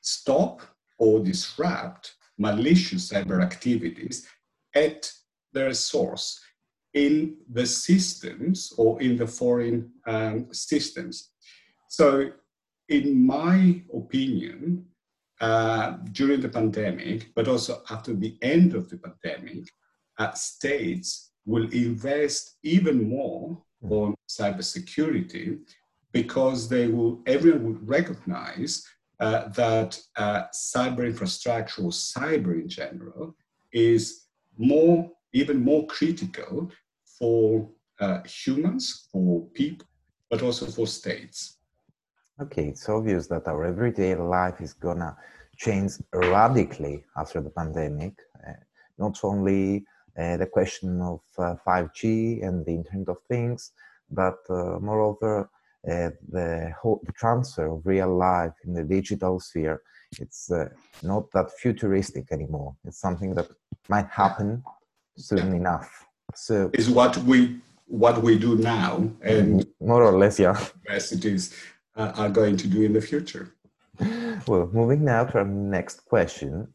stop 0.00 0.60
or 0.98 1.20
disrupt 1.20 2.14
malicious 2.38 3.10
cyber 3.12 3.42
activities 3.42 4.26
at 4.74 5.10
their 5.52 5.74
source 5.74 6.40
in 6.94 7.36
the 7.50 7.66
systems 7.66 8.72
or 8.76 9.00
in 9.00 9.16
the 9.16 9.26
foreign 9.26 9.90
um, 10.06 10.46
systems. 10.52 11.30
So, 11.88 12.30
in 12.88 13.26
my 13.26 13.82
opinion, 13.94 14.86
uh, 15.40 15.96
during 16.12 16.40
the 16.40 16.48
pandemic, 16.48 17.32
but 17.34 17.48
also 17.48 17.82
after 17.90 18.14
the 18.14 18.36
end 18.42 18.74
of 18.74 18.88
the 18.88 18.98
pandemic, 18.98 19.64
uh, 20.18 20.32
states 20.32 21.32
will 21.44 21.68
invest 21.72 22.58
even 22.62 23.08
more 23.08 23.60
on 23.82 24.14
cybersecurity 24.28 25.58
because 26.12 26.68
they 26.68 26.86
will, 26.86 27.22
everyone 27.26 27.64
will 27.64 27.80
recognize 27.82 28.86
uh, 29.22 29.48
that 29.50 29.96
uh, 30.16 30.42
cyber 30.52 31.06
infrastructure 31.06 31.82
or 31.82 31.90
cyber 31.90 32.60
in 32.60 32.68
general 32.68 33.36
is 33.72 34.26
more, 34.58 35.08
even 35.32 35.62
more 35.62 35.86
critical 35.86 36.68
for 37.18 37.70
uh, 38.00 38.20
humans, 38.24 39.06
for 39.12 39.46
people, 39.54 39.86
but 40.28 40.42
also 40.42 40.66
for 40.66 40.88
states. 40.88 41.58
Okay, 42.40 42.64
it's 42.64 42.88
obvious 42.88 43.28
that 43.28 43.46
our 43.46 43.64
everyday 43.64 44.16
life 44.16 44.60
is 44.60 44.72
gonna 44.72 45.16
change 45.56 45.92
radically 46.12 47.04
after 47.16 47.40
the 47.40 47.50
pandemic. 47.50 48.14
Uh, 48.44 48.54
not 48.98 49.16
only 49.22 49.84
uh, 50.18 50.36
the 50.36 50.46
question 50.46 51.00
of 51.00 51.20
5G 51.38 52.42
and 52.44 52.66
the 52.66 52.72
Internet 52.72 53.08
of 53.08 53.18
Things, 53.28 53.70
but 54.10 54.38
moreover, 54.48 55.48
the 55.84 56.72
whole 56.80 57.00
the 57.04 57.12
transfer 57.12 57.66
of 57.66 57.84
real 57.84 58.16
life 58.16 58.52
in 58.64 58.72
the 58.72 58.84
digital 58.84 59.40
sphere 59.40 59.82
it's 60.20 60.50
uh, 60.50 60.68
not 61.02 61.30
that 61.32 61.50
futuristic 61.58 62.32
anymore. 62.32 62.74
It's 62.84 63.00
something 63.00 63.34
that 63.34 63.48
might 63.88 64.08
happen 64.08 64.62
soon 65.16 65.54
enough. 65.54 66.06
So 66.34 66.70
is 66.74 66.90
what 66.90 67.16
we 67.18 67.60
what 67.86 68.22
we 68.22 68.38
do 68.38 68.56
now 68.56 69.10
and 69.20 69.66
more 69.80 70.02
or 70.02 70.16
less 70.18 70.38
yeah. 70.38 70.58
universities 70.84 71.54
uh, 71.96 72.12
are 72.16 72.30
going 72.30 72.56
to 72.56 72.68
do 72.68 72.82
in 72.82 72.92
the 72.92 73.00
future. 73.00 73.54
Well 74.46 74.70
moving 74.72 75.04
now 75.04 75.24
to 75.24 75.38
our 75.38 75.44
next 75.44 76.04
question. 76.06 76.68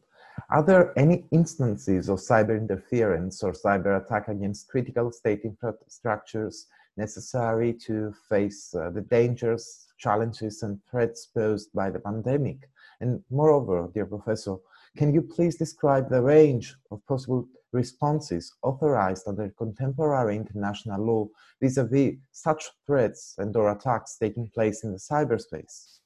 Are 0.50 0.62
there 0.62 0.96
any 0.96 1.24
instances 1.32 2.08
of 2.08 2.18
cyber 2.20 2.56
interference 2.56 3.42
or 3.42 3.52
cyber 3.52 4.00
attack 4.00 4.28
against 4.28 4.68
critical 4.68 5.10
state 5.10 5.42
infrastructures 5.44 6.66
necessary 6.98 7.72
to 7.86 8.12
face 8.28 8.74
uh, 8.74 8.90
the 8.90 9.00
dangers, 9.00 9.86
challenges, 9.98 10.62
and 10.62 10.80
threats 10.90 11.26
posed 11.26 11.70
by 11.72 11.90
the 11.90 12.00
pandemic. 12.00 12.68
And 13.00 13.22
moreover, 13.30 13.90
dear 13.94 14.06
Professor, 14.06 14.56
can 14.96 15.14
you 15.14 15.22
please 15.22 15.56
describe 15.56 16.10
the 16.10 16.20
range 16.20 16.74
of 16.90 17.06
possible 17.06 17.48
responses 17.72 18.54
authorized 18.62 19.28
under 19.28 19.48
contemporary 19.56 20.36
international 20.36 21.04
law 21.04 21.26
vis-a-vis 21.60 22.14
such 22.32 22.64
threats 22.86 23.34
and 23.38 23.54
or 23.56 23.70
attacks 23.70 24.16
taking 24.18 24.48
place 24.48 24.84
in 24.84 24.92
the 24.92 24.98
cyberspace? 24.98 25.98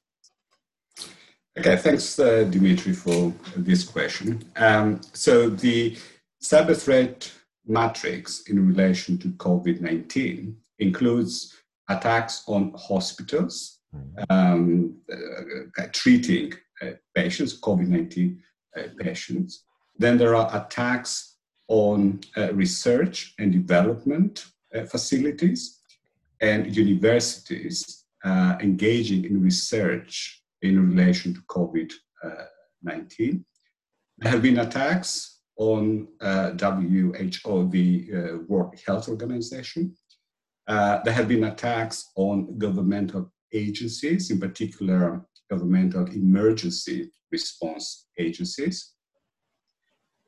Okay, 1.58 1.76
thanks, 1.76 2.18
uh, 2.18 2.44
Dimitri, 2.44 2.94
for 2.94 3.32
this 3.56 3.84
question. 3.84 4.42
Um, 4.56 5.00
so 5.12 5.50
the 5.50 5.96
cyber 6.42 6.76
threat 6.76 7.30
matrix 7.66 8.42
in 8.48 8.66
relation 8.66 9.18
to 9.18 9.28
COVID-19 9.28 10.54
includes 10.78 11.54
attacks 11.88 12.44
on 12.46 12.72
hospitals, 12.76 13.78
mm-hmm. 13.94 14.24
um, 14.30 14.96
uh, 15.78 15.86
treating 15.92 16.52
uh, 16.82 16.92
patients, 17.14 17.60
COVID 17.60 17.88
19 17.88 18.42
uh, 18.76 18.82
patients. 18.98 19.64
Then 19.98 20.18
there 20.18 20.34
are 20.34 20.48
attacks 20.56 21.36
on 21.68 22.20
uh, 22.36 22.52
research 22.54 23.34
and 23.38 23.52
development 23.52 24.46
uh, 24.74 24.84
facilities 24.84 25.80
and 26.40 26.76
universities 26.76 28.04
uh, 28.24 28.56
engaging 28.60 29.24
in 29.24 29.42
research 29.42 30.42
in 30.62 30.90
relation 30.90 31.34
to 31.34 31.40
COVID 31.42 31.92
19. 32.82 33.44
There 34.18 34.30
have 34.30 34.42
been 34.42 34.58
attacks 34.58 35.40
on 35.56 36.08
WHO, 36.20 37.68
the 37.70 38.44
World 38.48 38.74
Health 38.86 39.08
Organization, 39.08 39.96
uh, 40.68 41.00
there 41.04 41.12
have 41.12 41.28
been 41.28 41.44
attacks 41.44 42.10
on 42.16 42.58
governmental 42.58 43.32
agencies, 43.52 44.30
in 44.30 44.40
particular 44.40 45.24
governmental 45.50 46.06
emergency 46.06 47.10
response 47.30 48.06
agencies. 48.18 48.92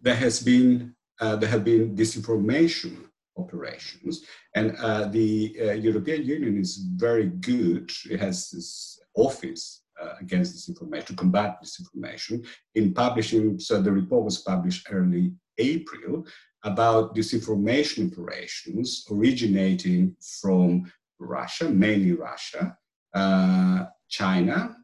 There 0.00 0.16
has 0.16 0.42
been 0.42 0.94
uh, 1.20 1.36
there 1.36 1.48
have 1.48 1.64
been 1.64 1.94
disinformation 1.94 3.04
operations, 3.36 4.24
and 4.56 4.76
uh, 4.78 5.06
the 5.06 5.56
uh, 5.60 5.72
European 5.72 6.24
Union 6.24 6.58
is 6.58 6.76
very 6.96 7.26
good. 7.26 7.90
It 8.10 8.20
has 8.20 8.50
this 8.50 8.98
office 9.14 9.84
uh, 10.02 10.14
against 10.20 10.56
disinformation 10.56 11.06
to 11.06 11.14
combat 11.14 11.58
disinformation 11.62 12.44
in 12.74 12.92
publishing. 12.92 13.58
So 13.60 13.80
the 13.80 13.92
report 13.92 14.24
was 14.24 14.38
published 14.38 14.88
early 14.90 15.32
April, 15.58 16.26
about 16.64 17.14
disinformation 17.14 18.11
operations 18.11 19.06
originating 19.11 20.16
from 20.40 20.90
Russia, 21.18 21.68
mainly 21.68 22.12
Russia, 22.12 22.76
uh, 23.14 23.85
China, 24.09 24.76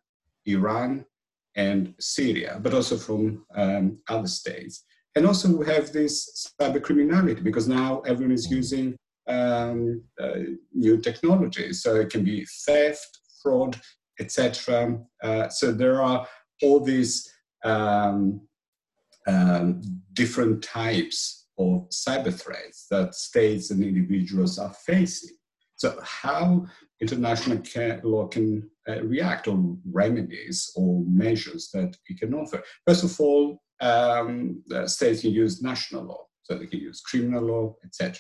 Iran, 0.47 1.05
and 1.57 1.95
Syria, 1.99 2.59
but 2.63 2.75
also 2.75 2.97
from 2.97 3.45
um, 3.57 3.99
other 4.09 4.29
states. 4.29 4.85
And 5.17 5.27
also 5.27 5.57
we 5.57 5.67
have 5.67 5.93
this 5.93 6.49
cyber 6.61 6.83
criminality 6.83 7.41
because 7.41 7.67
now 7.67 8.01
everyone 8.01 8.35
is 8.35 8.51
using 8.51 8.97
um, 9.27 10.03
uh, 10.21 10.41
new 10.73 10.99
technologies. 10.99 11.83
So 11.83 11.97
it 11.97 12.11
can 12.11 12.25
be 12.25 12.47
theft, 12.67 13.19
fraud, 13.43 13.81
etc. 14.21 14.99
Uh, 15.23 15.49
so 15.49 15.73
there 15.73 16.01
are 16.03 16.27
all 16.63 16.81
these 16.81 17.29
um, 17.65 18.41
um, 19.27 19.83
different 20.13 20.63
types 20.63 21.40
of 21.61 21.89
cyber 21.91 22.33
threats 22.33 22.87
that 22.91 23.15
states 23.15 23.71
and 23.71 23.83
individuals 23.83 24.59
are 24.59 24.73
facing. 24.73 25.37
So 25.77 25.99
how 26.03 26.67
international 27.01 27.63
law 28.03 28.27
can 28.29 28.69
uh, 28.89 29.03
react 29.03 29.49
or 29.49 29.77
remedies 29.91 30.71
or 30.77 31.03
measures 31.07 31.71
that 31.73 31.97
it 32.07 32.19
can 32.19 32.35
offer. 32.35 32.63
First 32.87 33.05
of 33.05 33.19
all, 33.21 33.63
um, 33.81 34.63
states 34.87 35.23
can 35.23 35.31
use 35.31 35.63
national 35.63 36.05
law, 36.05 36.25
so 36.43 36.59
they 36.59 36.67
can 36.67 36.81
use 36.81 37.01
criminal 37.01 37.45
law, 37.45 37.77
etc. 37.85 38.19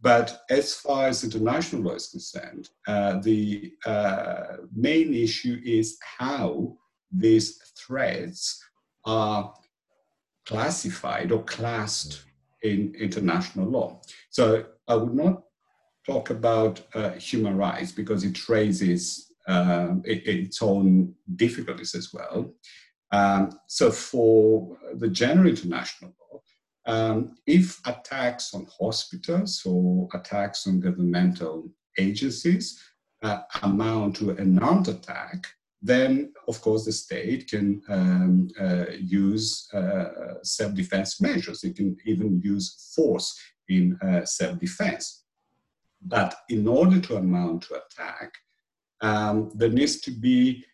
But 0.00 0.42
as 0.50 0.74
far 0.74 1.08
as 1.08 1.24
international 1.24 1.82
law 1.82 1.94
is 1.94 2.08
concerned, 2.08 2.68
uh, 2.86 3.18
the 3.20 3.72
uh, 3.86 4.58
main 4.74 5.14
issue 5.14 5.60
is 5.64 5.98
how 6.18 6.76
these 7.10 7.58
threats 7.78 8.62
are 9.04 9.54
classified 10.46 11.32
or 11.32 11.42
classed 11.44 12.24
in 12.62 12.94
international 12.98 13.68
law. 13.68 14.00
So 14.30 14.66
I 14.86 14.94
would 14.94 15.14
not 15.14 15.42
talk 16.06 16.30
about 16.30 16.80
uh, 16.94 17.10
human 17.12 17.56
rights 17.56 17.92
because 17.92 18.24
it 18.24 18.48
raises 18.48 19.32
it, 19.48 20.26
its 20.26 20.62
own 20.62 21.14
difficulties 21.36 21.94
as 21.94 22.12
well. 22.12 22.52
Um, 23.10 23.58
so 23.66 23.90
for 23.90 24.76
the 24.94 25.08
general 25.08 25.48
international 25.48 26.14
law, 26.20 26.40
um, 26.86 27.36
if 27.46 27.80
attacks 27.86 28.54
on 28.54 28.66
hospitals 28.80 29.62
or 29.64 30.08
attacks 30.14 30.66
on 30.66 30.80
governmental 30.80 31.70
agencies 31.98 32.82
uh, 33.22 33.40
amount 33.62 34.16
to 34.16 34.30
an 34.30 34.58
armed 34.58 34.88
attack, 34.88 35.46
then 35.80 36.32
of 36.48 36.60
course 36.60 36.84
the 36.84 36.92
state 36.92 37.48
can 37.48 37.80
um, 37.88 38.48
uh, 38.60 38.86
use 38.98 39.68
uh, 39.72 40.34
self-defense 40.42 41.20
measures. 41.20 41.62
It 41.64 41.76
can 41.76 41.96
even 42.04 42.40
use 42.42 42.92
force 42.94 43.38
in 43.68 43.98
uh, 44.02 44.24
self-defense. 44.24 45.24
But 46.02 46.34
in 46.48 46.66
order 46.66 47.00
to 47.00 47.16
amount 47.16 47.62
to 47.62 47.80
attack, 47.82 48.32
um, 49.00 49.50
there 49.54 49.70
needs 49.70 50.00
to 50.00 50.10
be 50.10 50.64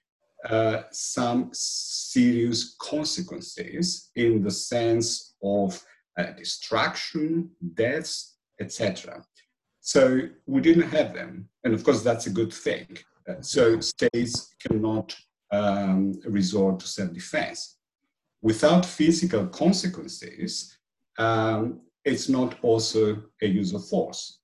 uh, 0.49 0.83
some 0.91 1.51
serious 1.53 2.77
consequences 2.79 4.11
in 4.17 4.43
the 4.43 4.51
sense 4.51 5.35
of 5.43 5.83
uh, 6.19 6.33
destruction, 6.33 7.51
deaths, 7.75 8.37
etc. 8.61 9.25
So 9.81 10.21
we 10.47 10.61
didn't 10.61 10.91
have 10.91 11.15
them, 11.15 11.49
and 11.65 11.75
of 11.75 11.83
course 11.83 12.03
that's 12.03 12.27
a 12.27 12.31
good 12.31 12.53
thing. 12.53 12.87
So 13.41 13.81
states 13.81 14.55
cannot 14.61 15.17
um, 15.51 16.15
resort 16.27 16.81
to 16.81 16.87
self-defense. 16.87 17.77
Without 18.43 18.85
physical 18.85 19.47
consequences, 19.47 20.77
um, 21.19 21.81
it's 22.05 22.29
not 22.29 22.57
also 22.63 23.23
a 23.41 23.47
use 23.47 23.73
of 23.73 23.87
force. 23.89 24.41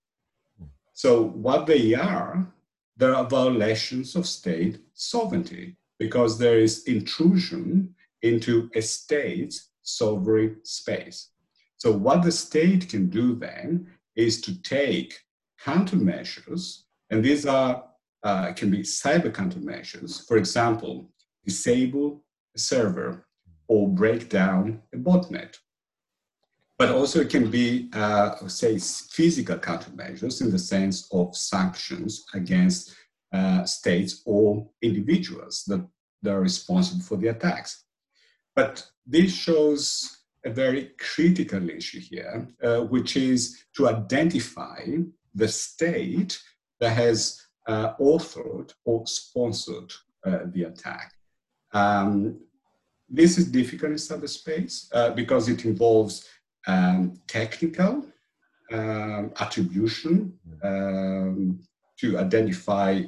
So 0.94 1.25
what 1.25 1.66
they 1.66 1.94
are, 1.94 2.50
there 2.96 3.14
are 3.14 3.25
violations 3.28 4.16
of 4.16 4.26
state 4.26 4.78
sovereignty 4.94 5.76
because 5.99 6.38
there 6.38 6.58
is 6.58 6.84
intrusion 6.84 7.94
into 8.22 8.70
a 8.75 8.82
state's 8.82 9.70
sovereign 9.82 10.56
space. 10.62 11.28
So 11.76 11.92
what 11.92 12.22
the 12.22 12.32
state 12.32 12.88
can 12.88 13.08
do 13.08 13.34
then 13.34 13.87
is 14.16 14.40
to 14.42 14.62
take 14.62 15.18
countermeasures, 15.62 16.82
and 17.10 17.25
these 17.25 17.46
are 17.46 17.84
uh, 18.22 18.52
can 18.52 18.70
be 18.70 18.82
cyber 18.82 19.32
countermeasures. 19.32 20.26
For 20.26 20.36
example, 20.36 21.10
disable 21.44 22.24
a 22.54 22.59
server 22.59 23.26
or 23.68 23.88
break 23.88 24.28
down 24.28 24.83
a 24.92 24.96
botnet. 24.96 25.56
But 26.78 26.90
also 26.90 27.20
it 27.20 27.30
can 27.30 27.50
be, 27.50 27.90
uh, 27.92 28.48
say, 28.48 28.78
physical 28.78 29.59
countermeasures 29.59 30.40
in 30.40 30.50
the 30.50 30.59
sense 30.59 31.09
of 31.12 31.37
sanctions 31.37 32.24
against 32.35 32.94
uh, 33.33 33.64
states 33.64 34.22
or 34.24 34.68
individuals 34.83 35.64
that, 35.66 35.87
that 36.22 36.33
are 36.33 36.40
responsible 36.40 37.02
for 37.02 37.16
the 37.16 37.28
attacks. 37.28 37.85
But 38.56 38.85
this 39.06 39.33
shows 39.33 40.20
a 40.44 40.50
very 40.50 40.92
critical 40.98 41.68
issue 41.68 42.00
here, 42.00 42.48
uh, 42.62 42.80
which 42.80 43.16
is 43.16 43.64
to 43.76 43.88
identify 43.88 44.80
the 45.35 45.48
state 45.48 46.40
that 46.80 46.90
has 46.90 47.40
uh, 47.66 47.94
authored 48.01 48.73
or 48.85 49.07
sponsored 49.07 49.92
uh, 50.27 50.40
the 50.46 50.64
attack. 50.64 51.12
Um, 51.73 52.40
this 53.09 53.38
is 53.38 53.51
difficult 53.51 53.92
in 53.92 53.96
cyberspace 53.96 54.88
uh, 54.92 55.11
because 55.11 55.49
it 55.49 55.64
involves 55.64 56.29
um, 56.66 57.14
technical 57.27 58.07
um, 58.73 59.33
attribution 59.40 60.38
um, 60.62 61.61
to 61.99 62.18
identify 62.18 63.03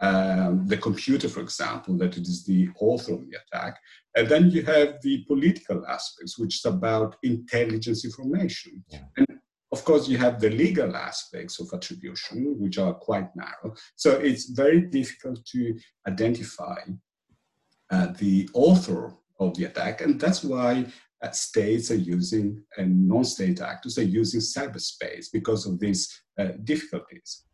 um, 0.00 0.66
the 0.66 0.76
computer, 0.76 1.28
for 1.28 1.40
example, 1.40 1.96
that 1.96 2.18
it 2.18 2.28
is 2.28 2.44
the 2.44 2.68
author 2.78 3.14
of 3.14 3.20
the 3.30 3.38
attack. 3.38 3.78
And 4.14 4.28
then 4.28 4.50
you 4.50 4.62
have 4.62 5.00
the 5.02 5.24
political 5.26 5.86
aspects, 5.86 6.38
which 6.38 6.56
is 6.56 6.64
about 6.66 7.16
intelligence 7.22 8.04
information. 8.04 8.84
Yeah. 8.88 9.00
And 9.16 9.26
of 9.72 9.84
course, 9.84 10.08
you 10.08 10.16
have 10.18 10.40
the 10.40 10.50
legal 10.50 10.96
aspects 10.96 11.60
of 11.60 11.68
attribution, 11.72 12.56
which 12.58 12.78
are 12.78 12.94
quite 12.94 13.34
narrow. 13.34 13.74
So 13.96 14.12
it's 14.12 14.50
very 14.50 14.82
difficult 14.82 15.44
to 15.46 15.76
identify 16.06 16.78
uh, 17.90 18.08
the 18.18 18.48
author 18.52 19.14
of 19.40 19.56
the 19.56 19.64
attack. 19.64 20.00
And 20.00 20.20
that's 20.20 20.44
why 20.44 20.86
uh, 21.22 21.30
states 21.30 21.90
are 21.90 21.96
using 21.96 22.62
and 22.76 23.08
non-state 23.08 23.60
actors 23.60 23.98
are 23.98 24.04
using 24.04 24.40
cyberspace 24.40 25.26
because 25.32 25.66
of 25.66 25.80
these 25.80 26.22
uh, 26.38 26.48
difficulties. 26.62 27.44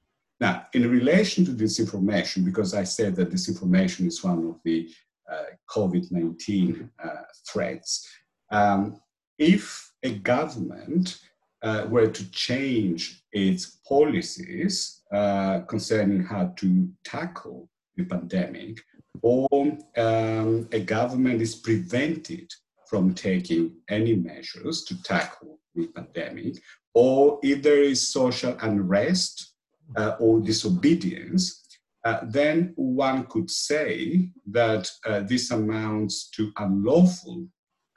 Now, 0.40 0.66
in 0.74 0.90
relation 0.90 1.44
to 1.44 1.52
disinformation, 1.52 2.44
because 2.44 2.74
I 2.74 2.84
said 2.84 3.14
that 3.16 3.30
disinformation 3.30 4.06
is 4.06 4.24
one 4.24 4.44
of 4.46 4.56
the 4.64 4.90
uh, 5.30 5.44
COVID-19 5.70 6.90
uh, 7.02 7.08
threats, 7.48 8.08
um, 8.50 9.00
if 9.38 9.92
a 10.02 10.10
government 10.10 11.18
uh, 11.62 11.86
were 11.88 12.08
to 12.08 12.30
change 12.30 13.22
its 13.32 13.78
policies 13.88 15.02
uh, 15.12 15.60
concerning 15.60 16.24
how 16.24 16.52
to 16.56 16.88
tackle 17.04 17.68
the 17.96 18.04
pandemic, 18.04 18.80
or 19.22 19.48
um, 19.96 20.68
a 20.72 20.80
government 20.80 21.40
is 21.40 21.54
prevented 21.54 22.50
from 22.88 23.14
taking 23.14 23.74
any 23.88 24.14
measures 24.16 24.84
to 24.84 25.00
tackle 25.02 25.58
the 25.74 25.86
pandemic, 25.88 26.54
or 26.94 27.38
if 27.42 27.62
there 27.62 27.82
is 27.82 28.12
social 28.12 28.56
unrest 28.62 29.54
uh, 29.96 30.16
or 30.18 30.40
disobedience, 30.40 31.62
uh, 32.04 32.20
then 32.24 32.72
one 32.76 33.24
could 33.26 33.50
say 33.50 34.28
that 34.46 34.90
uh, 35.06 35.20
this 35.20 35.50
amounts 35.50 36.28
to 36.30 36.52
unlawful 36.58 37.46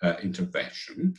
uh, 0.04 0.14
intervention, 0.22 1.14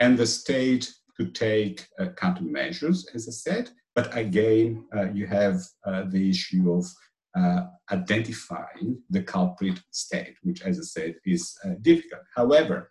and 0.00 0.16
the 0.16 0.26
state 0.26 0.92
could 1.18 1.34
take 1.34 1.86
uh, 1.98 2.06
countermeasures, 2.16 3.04
as 3.14 3.28
I 3.28 3.32
said. 3.32 3.70
But 3.94 4.16
again, 4.16 4.86
uh, 4.96 5.10
you 5.12 5.26
have 5.26 5.60
the 5.84 6.30
issue 6.30 6.72
of 6.72 6.84
identifying 7.90 9.00
the 9.10 9.22
culprit 9.22 9.80
state, 9.90 10.36
which, 10.42 10.62
as 10.62 10.78
I 10.78 10.82
said, 10.82 11.14
is 11.24 11.56
difficult. 11.82 12.22
However, 12.36 12.90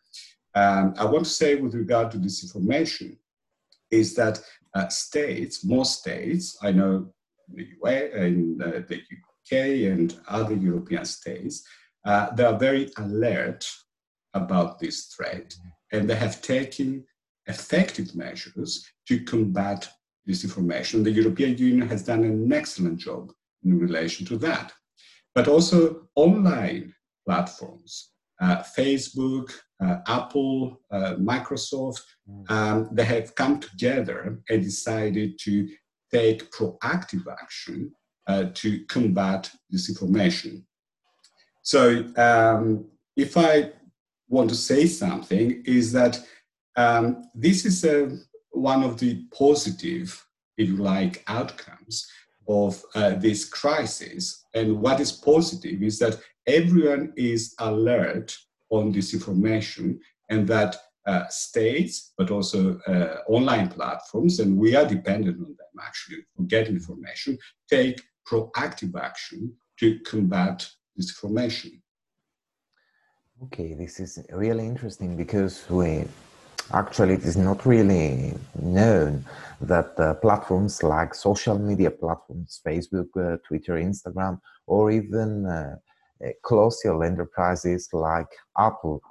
um, 0.55 0.95
I 0.97 1.05
want 1.05 1.25
to 1.25 1.29
say 1.29 1.55
with 1.55 1.75
regard 1.75 2.11
to 2.11 2.17
disinformation 2.17 3.17
is 3.91 4.15
that 4.15 4.41
uh, 4.73 4.87
states, 4.87 5.63
most 5.63 5.99
states, 5.99 6.57
I 6.61 6.71
know 6.71 7.13
the 7.53 7.67
and 8.13 8.61
uh, 8.61 8.81
the 8.87 9.01
UK 9.17 9.91
and 9.91 10.19
other 10.27 10.55
European 10.55 11.05
states, 11.05 11.63
uh, 12.05 12.31
they 12.35 12.43
are 12.43 12.57
very 12.57 12.89
alert 12.97 13.69
about 14.33 14.79
this 14.79 15.05
threat 15.05 15.55
and 15.91 16.09
they 16.09 16.15
have 16.15 16.41
taken 16.41 17.05
effective 17.47 18.15
measures 18.15 18.85
to 19.07 19.23
combat 19.23 19.87
disinformation. 20.27 21.03
The 21.03 21.11
European 21.11 21.57
Union 21.57 21.87
has 21.87 22.03
done 22.03 22.23
an 22.23 22.51
excellent 22.51 22.99
job 22.99 23.31
in 23.63 23.79
relation 23.79 24.25
to 24.27 24.37
that. 24.37 24.73
But 25.33 25.47
also 25.47 26.07
online 26.15 26.93
platforms 27.25 28.11
uh, 28.39 28.63
Facebook, 28.77 29.51
uh, 29.83 29.97
Apple, 30.07 30.79
uh, 30.91 31.15
Microsoft, 31.15 32.03
mm. 32.29 32.49
um, 32.51 32.89
they 32.91 33.05
have 33.05 33.33
come 33.35 33.59
together 33.59 34.39
and 34.49 34.63
decided 34.63 35.39
to 35.39 35.67
take 36.11 36.51
proactive 36.51 37.23
action 37.41 37.91
uh, 38.27 38.45
to 38.53 38.85
combat 38.85 39.49
disinformation. 39.73 40.63
So, 41.63 42.05
um, 42.17 42.85
if 43.15 43.35
I 43.35 43.71
want 44.29 44.49
to 44.49 44.55
say 44.55 44.85
something, 44.85 45.63
is 45.65 45.91
that 45.93 46.23
um, 46.77 47.23
this 47.35 47.65
is 47.65 47.83
a, 47.83 48.17
one 48.51 48.83
of 48.83 48.97
the 48.97 49.25
positive 49.37 50.23
if 50.57 50.69
you 50.69 50.77
like, 50.77 51.23
outcomes 51.27 52.09
of 52.47 52.81
uh, 52.95 53.11
this 53.15 53.47
crisis. 53.47 54.45
And 54.53 54.81
what 54.81 54.99
is 54.99 55.11
positive 55.11 55.83
is 55.83 55.99
that 55.99 56.19
everyone 56.45 57.13
is 57.15 57.53
alert 57.59 58.35
on 58.69 58.93
disinformation 58.93 59.99
and 60.29 60.47
that 60.47 60.75
uh, 61.05 61.25
states, 61.29 62.13
but 62.17 62.31
also 62.31 62.79
uh, 62.79 63.19
online 63.29 63.69
platforms, 63.69 64.39
and 64.39 64.57
we 64.57 64.75
are 64.75 64.85
dependent 64.85 65.37
on 65.37 65.45
them 65.45 65.85
actually 65.85 66.17
to 66.35 66.43
get 66.47 66.67
information, 66.67 67.37
take 67.69 68.01
proactive 68.27 68.99
action 68.99 69.53
to 69.79 69.99
combat 70.01 70.69
disinformation. 70.99 71.79
Okay, 73.43 73.73
this 73.73 74.01
is 74.01 74.19
really 74.31 74.65
interesting 74.65 75.15
because 75.15 75.63
we 75.69 76.03
actually 76.73 77.13
it 77.15 77.23
is 77.23 77.37
not 77.37 77.65
really 77.65 78.33
known 78.61 79.25
that 79.61 79.99
uh, 79.99 80.13
platforms 80.15 80.83
like 80.83 81.15
social 81.15 81.57
media 81.57 81.89
platforms, 81.89 82.61
Facebook, 82.65 83.09
uh, 83.17 83.37
Twitter, 83.47 83.75
Instagram, 83.75 84.39
or 84.67 84.91
even 84.91 85.45
uh, 85.45 85.75
uh 86.23 86.29
colossal 86.43 87.03
enterprises 87.03 87.89
like 87.93 88.31
Apple 88.57 89.01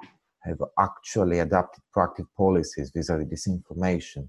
have 0.43 0.63
actually 0.79 1.41
adopted 1.41 1.83
proactive 1.95 2.27
policies 2.37 2.91
vis-à-vis 2.95 3.27
disinformation. 3.27 4.29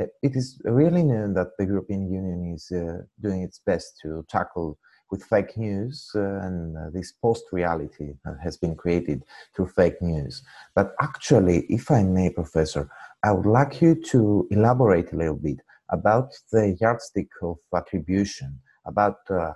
Uh, 0.00 0.04
it 0.22 0.34
is 0.34 0.60
really 0.64 1.02
known 1.02 1.34
that 1.34 1.48
the 1.58 1.66
European 1.66 2.10
Union 2.10 2.54
is 2.54 2.70
uh, 2.72 2.98
doing 3.20 3.42
its 3.42 3.60
best 3.66 3.98
to 4.02 4.24
tackle 4.28 4.78
with 5.10 5.24
fake 5.24 5.56
news 5.56 6.10
uh, 6.14 6.20
and 6.20 6.76
uh, 6.76 6.90
this 6.92 7.12
post-reality 7.12 8.14
that 8.24 8.38
has 8.42 8.56
been 8.56 8.74
created 8.74 9.22
through 9.54 9.68
fake 9.68 10.00
news. 10.02 10.42
But 10.74 10.94
actually, 11.00 11.60
if 11.68 11.90
I 11.90 12.02
may, 12.02 12.30
Professor, 12.30 12.90
I 13.22 13.32
would 13.32 13.46
like 13.46 13.80
you 13.80 13.94
to 14.12 14.46
elaborate 14.50 15.12
a 15.12 15.16
little 15.16 15.36
bit 15.36 15.58
about 15.90 16.32
the 16.52 16.76
yardstick 16.80 17.28
of 17.42 17.56
attribution, 17.74 18.60
about 18.86 19.18
uh, 19.30 19.52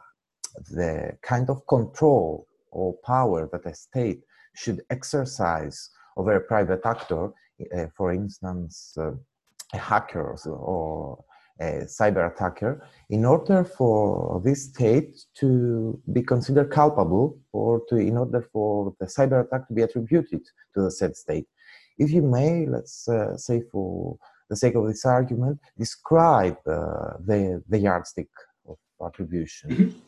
the 0.71 1.17
kind 1.23 1.49
of 1.51 1.67
control 1.67 2.47
or 2.71 2.95
power 3.05 3.49
that 3.53 3.67
a 3.67 3.75
state 3.75 4.23
should 4.55 4.83
exercise 4.91 5.91
over 6.17 6.37
a 6.37 6.41
private 6.41 6.85
actor, 6.85 7.31
uh, 7.77 7.87
for 7.97 8.13
instance, 8.13 8.95
uh, 8.99 9.13
a 9.75 9.79
hacker 9.79 10.37
or 10.47 11.25
a 11.61 11.85
cyber 11.85 12.33
attacker, 12.33 12.87
in 13.11 13.25
order 13.25 13.65
for 13.65 14.41
this 14.45 14.65
state 14.65 15.25
to 15.35 16.01
be 16.13 16.23
considered 16.23 16.71
culpable 16.71 17.39
or 17.53 17.83
to, 17.89 17.97
in 17.97 18.17
order 18.17 18.43
for 18.53 18.95
the 19.01 19.07
cyber 19.07 19.45
attack 19.45 19.69
to 19.69 19.75
be 19.75 19.83
attributed 19.83 20.43
to 20.75 20.83
the 20.83 20.91
said 20.91 21.17
state. 21.17 21.47
If 21.99 22.11
you 22.11 22.23
may, 22.23 22.67
let's 22.67 23.09
uh, 23.09 23.37
say 23.37 23.63
for 23.71 24.17
the 24.49 24.57
sake 24.57 24.75
of 24.75 24.87
this 24.87 25.05
argument, 25.05 25.59
describe 25.79 26.59
uh, 26.67 27.15
the, 27.25 27.63
the 27.69 27.79
yardstick 27.79 28.29
of 28.69 28.77
attribution. 29.05 29.71
Mm-hmm. 29.71 29.99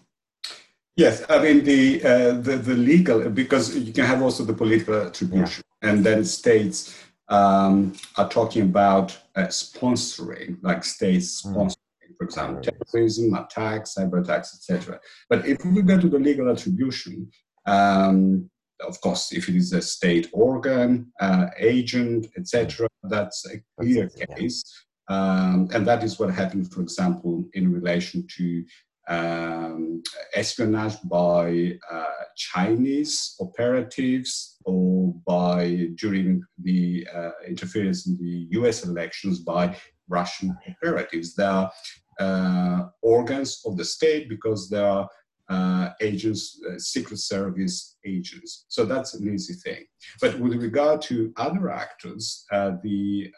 Yes, 0.97 1.25
I 1.29 1.43
mean 1.43 1.65
the, 1.65 2.05
uh, 2.05 2.33
the, 2.41 2.57
the 2.57 2.75
legal 2.75 3.29
because 3.29 3.77
you 3.77 3.93
can 3.93 4.05
have 4.05 4.23
also 4.23 4.45
the 4.45 4.55
political 4.55 4.95
attribution, 4.95 5.65
yeah. 5.83 5.91
and 5.91 6.05
then 6.05 6.25
states 6.25 6.97
um, 7.29 7.95
are 8.17 8.29
talking 8.29 8.63
about 8.63 9.19
uh, 9.37 9.47
sponsoring, 9.47 10.59
like 10.63 10.85
states 10.85 11.43
hmm. 11.43 11.55
sponsoring, 11.55 11.77
mm. 12.11 12.17
for 12.19 12.25
example, 12.25 12.63
terrorism, 12.63 13.35
attacks, 13.35 13.95
cyber 13.99 14.23
attacks, 14.23 14.55
etc. 14.55 15.01
But 15.29 15.47
if 15.47 15.65
we 15.65 15.83
go 15.83 15.99
to 15.99 16.09
the 16.09 16.19
legal 16.19 16.51
attribution, 16.51 17.31
um, 17.67 18.51
of 18.81 19.01
course, 19.01 19.33
if 19.33 19.49
it 19.49 19.55
is 19.55 19.73
a 19.73 19.81
state 19.81 20.29
organ, 20.33 21.13
uh, 21.21 21.47
agent, 21.59 22.27
etc., 22.37 22.89
that's 23.05 23.47
a 23.47 23.61
clear 23.81 24.09
case. 24.37 24.63
Um, 25.09 25.69
and 25.73 25.87
that 25.87 26.03
is 26.03 26.19
what 26.19 26.31
happened, 26.31 26.73
for 26.73 26.81
example, 26.81 27.45
in 27.53 27.73
relation 27.73 28.27
to 28.37 28.65
um, 29.09 30.03
espionage 30.35 30.97
by 31.05 31.79
uh, 31.91 32.05
Chinese 32.37 33.37
operatives 33.41 34.57
or 34.65 35.15
by 35.27 35.89
during 35.97 36.43
the 36.63 37.07
uh, 37.15 37.31
interference 37.47 38.07
in 38.07 38.17
the 38.17 38.49
US 38.59 38.85
elections 38.85 39.41
by 39.41 39.77
Russian 40.09 40.57
operatives. 40.69 41.35
They 41.35 41.45
are 41.45 41.71
uh, 42.19 42.85
organs 43.03 43.63
of 43.67 43.77
the 43.77 43.85
state 43.85 44.29
because 44.29 44.69
they 44.71 44.79
are 44.81 45.09
uh, 45.51 45.91
agents, 46.01 46.59
uh, 46.67 46.79
Secret 46.79 47.19
Service 47.19 47.99
agents. 48.07 48.65
So 48.69 48.87
that's 48.87 49.13
an 49.15 49.33
easy 49.33 49.55
thing. 49.55 49.85
But 50.21 50.39
with 50.39 50.55
regard 50.55 51.03
to 51.03 51.33
other 51.37 51.71
actors, 51.71 52.47
uh, 52.51 52.73
the 52.83 53.31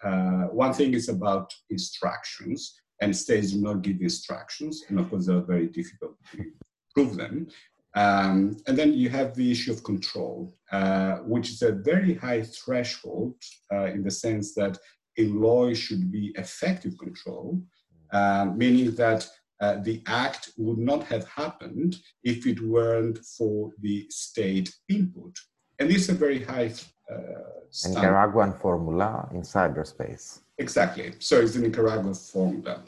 one 0.53 0.73
thing 0.73 0.95
is 0.95 1.09
about 1.09 1.53
instructions 1.71 2.81
and 3.01 3.17
states 3.17 3.53
do 3.53 3.61
not 3.61 3.83
give 3.83 4.01
instructions, 4.01 4.85
and 4.89 4.99
of 4.99 5.11
course, 5.11 5.27
they 5.27 5.35
are 5.35 5.41
very 5.41 5.69
difficult 5.69 6.17
to 6.33 6.45
prove 6.95 7.17
them. 7.17 7.49
Um, 7.95 8.59
and 8.67 8.77
then 8.77 8.93
you 8.93 9.09
have 9.09 9.35
the 9.35 9.51
issue 9.51 9.73
of 9.73 9.83
control, 9.83 10.55
uh, 10.71 11.17
which 11.33 11.49
is 11.51 11.63
a 11.63 11.73
very 11.73 12.15
high 12.15 12.43
threshold 12.43 13.35
uh, 13.73 13.87
in 13.87 14.03
the 14.03 14.11
sense 14.11 14.55
that 14.55 14.79
in 15.17 15.41
law 15.41 15.73
should 15.73 16.13
be 16.13 16.35
effective 16.37 16.99
control, 16.99 17.63
uh, 18.13 18.47
meaning 18.55 18.95
that 18.97 19.27
uh, 19.61 19.77
the 19.83 20.03
act 20.07 20.51
would 20.59 20.79
not 20.79 21.05
have 21.05 21.27
happened 21.29 21.97
if 22.23 22.47
it 22.47 22.61
weren't 22.61 23.19
for 23.25 23.71
the 23.81 24.07
state 24.11 24.75
input. 24.91 25.35
And 25.79 25.89
this 25.89 26.03
is 26.03 26.11
a 26.11 26.15
very 26.15 26.43
high 26.45 26.73
uh, 27.85 27.89
Nicaraguan 27.91 28.53
formula 28.55 29.29
in 29.33 29.43
cyberspace. 29.43 30.41
Exactly. 30.59 31.13
So 31.19 31.41
it's 31.41 31.55
the 31.55 31.61
Nicaraguan 31.61 32.15
formula. 32.15 32.83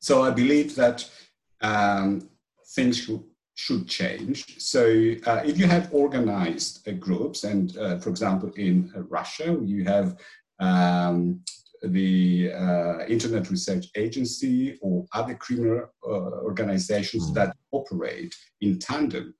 So 0.00 0.22
I 0.22 0.30
believe 0.30 0.74
that 0.76 1.08
um, 1.60 2.28
things 2.74 2.98
should, 2.98 3.22
should 3.54 3.86
change. 3.86 4.60
So 4.60 4.82
uh, 5.26 5.42
if 5.44 5.58
you 5.58 5.66
have 5.66 5.92
organized 5.92 6.88
uh, 6.88 6.92
groups, 6.92 7.44
and 7.44 7.76
uh, 7.76 7.98
for 7.98 8.10
example, 8.10 8.50
in 8.56 8.90
uh, 8.96 9.02
Russia, 9.02 9.58
you 9.62 9.84
have 9.84 10.16
um, 10.58 11.42
the 11.82 12.52
uh, 12.52 13.04
Internet 13.06 13.50
Research 13.50 13.86
Agency 13.96 14.78
or 14.80 15.04
other 15.12 15.34
criminal 15.34 15.88
organizations 16.04 17.30
mm. 17.30 17.34
that 17.34 17.56
operate 17.72 18.34
in 18.60 18.78
tandem 18.78 19.34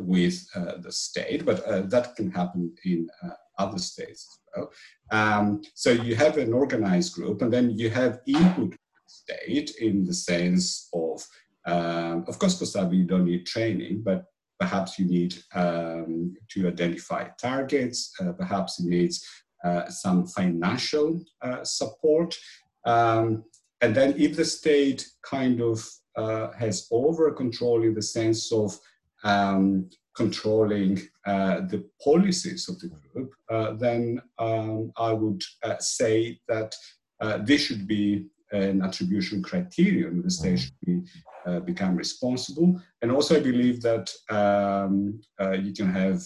with 0.00 0.44
the 0.82 0.90
state, 0.90 1.44
but 1.44 1.64
that 1.88 2.16
can 2.16 2.32
happen 2.32 2.74
in 2.84 3.08
other 3.58 3.78
states 3.78 4.26
as 4.28 4.38
well. 4.56 4.72
Um, 5.10 5.62
so 5.74 5.90
you 5.90 6.14
have 6.16 6.38
an 6.38 6.52
organized 6.52 7.14
group, 7.14 7.42
and 7.42 7.52
then 7.52 7.70
you 7.70 7.90
have 7.90 8.20
input 8.26 8.76
state 9.06 9.72
in 9.80 10.04
the 10.04 10.14
sense 10.14 10.88
of, 10.92 11.24
um, 11.66 12.24
of 12.28 12.38
course, 12.38 12.58
Kostavi, 12.60 12.98
you 12.98 13.04
don't 13.04 13.24
need 13.26 13.46
training, 13.46 14.02
but 14.04 14.24
perhaps 14.58 14.98
you 14.98 15.06
need 15.06 15.34
um, 15.54 16.34
to 16.50 16.68
identify 16.68 17.28
targets, 17.40 18.12
uh, 18.20 18.32
perhaps 18.32 18.80
it 18.80 18.86
needs 18.86 19.24
uh, 19.64 19.88
some 19.88 20.26
financial 20.26 21.22
uh, 21.42 21.64
support. 21.64 22.36
Um, 22.84 23.44
and 23.80 23.94
then 23.94 24.14
if 24.16 24.36
the 24.36 24.44
state 24.44 25.06
kind 25.22 25.60
of 25.60 25.84
uh, 26.16 26.52
has 26.58 26.88
over 26.90 27.30
control 27.32 27.82
in 27.84 27.94
the 27.94 28.02
sense 28.02 28.52
of 28.52 28.76
um, 29.24 29.88
controlling 30.18 31.00
uh, 31.26 31.60
the 31.72 31.80
policies 32.02 32.68
of 32.68 32.78
the 32.80 32.88
group, 32.88 33.30
uh, 33.48 33.72
then 33.74 34.20
um, 34.38 34.92
I 34.96 35.12
would 35.12 35.42
uh, 35.62 35.78
say 35.78 36.40
that 36.48 36.74
uh, 37.20 37.38
this 37.38 37.60
should 37.62 37.86
be 37.86 38.26
an 38.50 38.82
attribution 38.82 39.42
criterion. 39.42 40.22
The 40.22 40.30
state 40.30 40.58
should 40.58 40.80
be, 40.84 41.02
uh, 41.46 41.60
become 41.60 41.94
responsible. 41.94 42.68
And 43.00 43.12
also, 43.12 43.36
I 43.36 43.40
believe 43.50 43.80
that 43.82 44.06
um, 44.28 45.20
uh, 45.40 45.52
you 45.52 45.72
can 45.72 45.90
have 46.02 46.20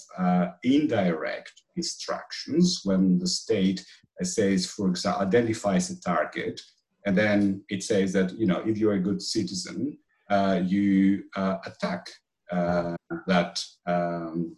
indirect 0.63 1.53
instructions 1.77 2.81
when 2.85 3.19
the 3.19 3.27
state 3.27 3.85
says, 4.23 4.61
for 4.67 4.89
example, 4.89 5.27
identifies 5.29 5.91
a 5.91 6.01
target, 6.01 6.61
and 7.05 7.15
then 7.23 7.63
it 7.69 7.83
says 7.83 8.13
that 8.13 8.29
you 8.41 8.47
know 8.47 8.63
if 8.71 8.79
you're 8.79 9.01
a 9.01 9.07
good 9.09 9.21
citizen, 9.21 9.99
you 10.73 11.25
attack 11.71 12.05
uh, 12.53 12.95
that 13.27 13.65
um, 13.87 14.57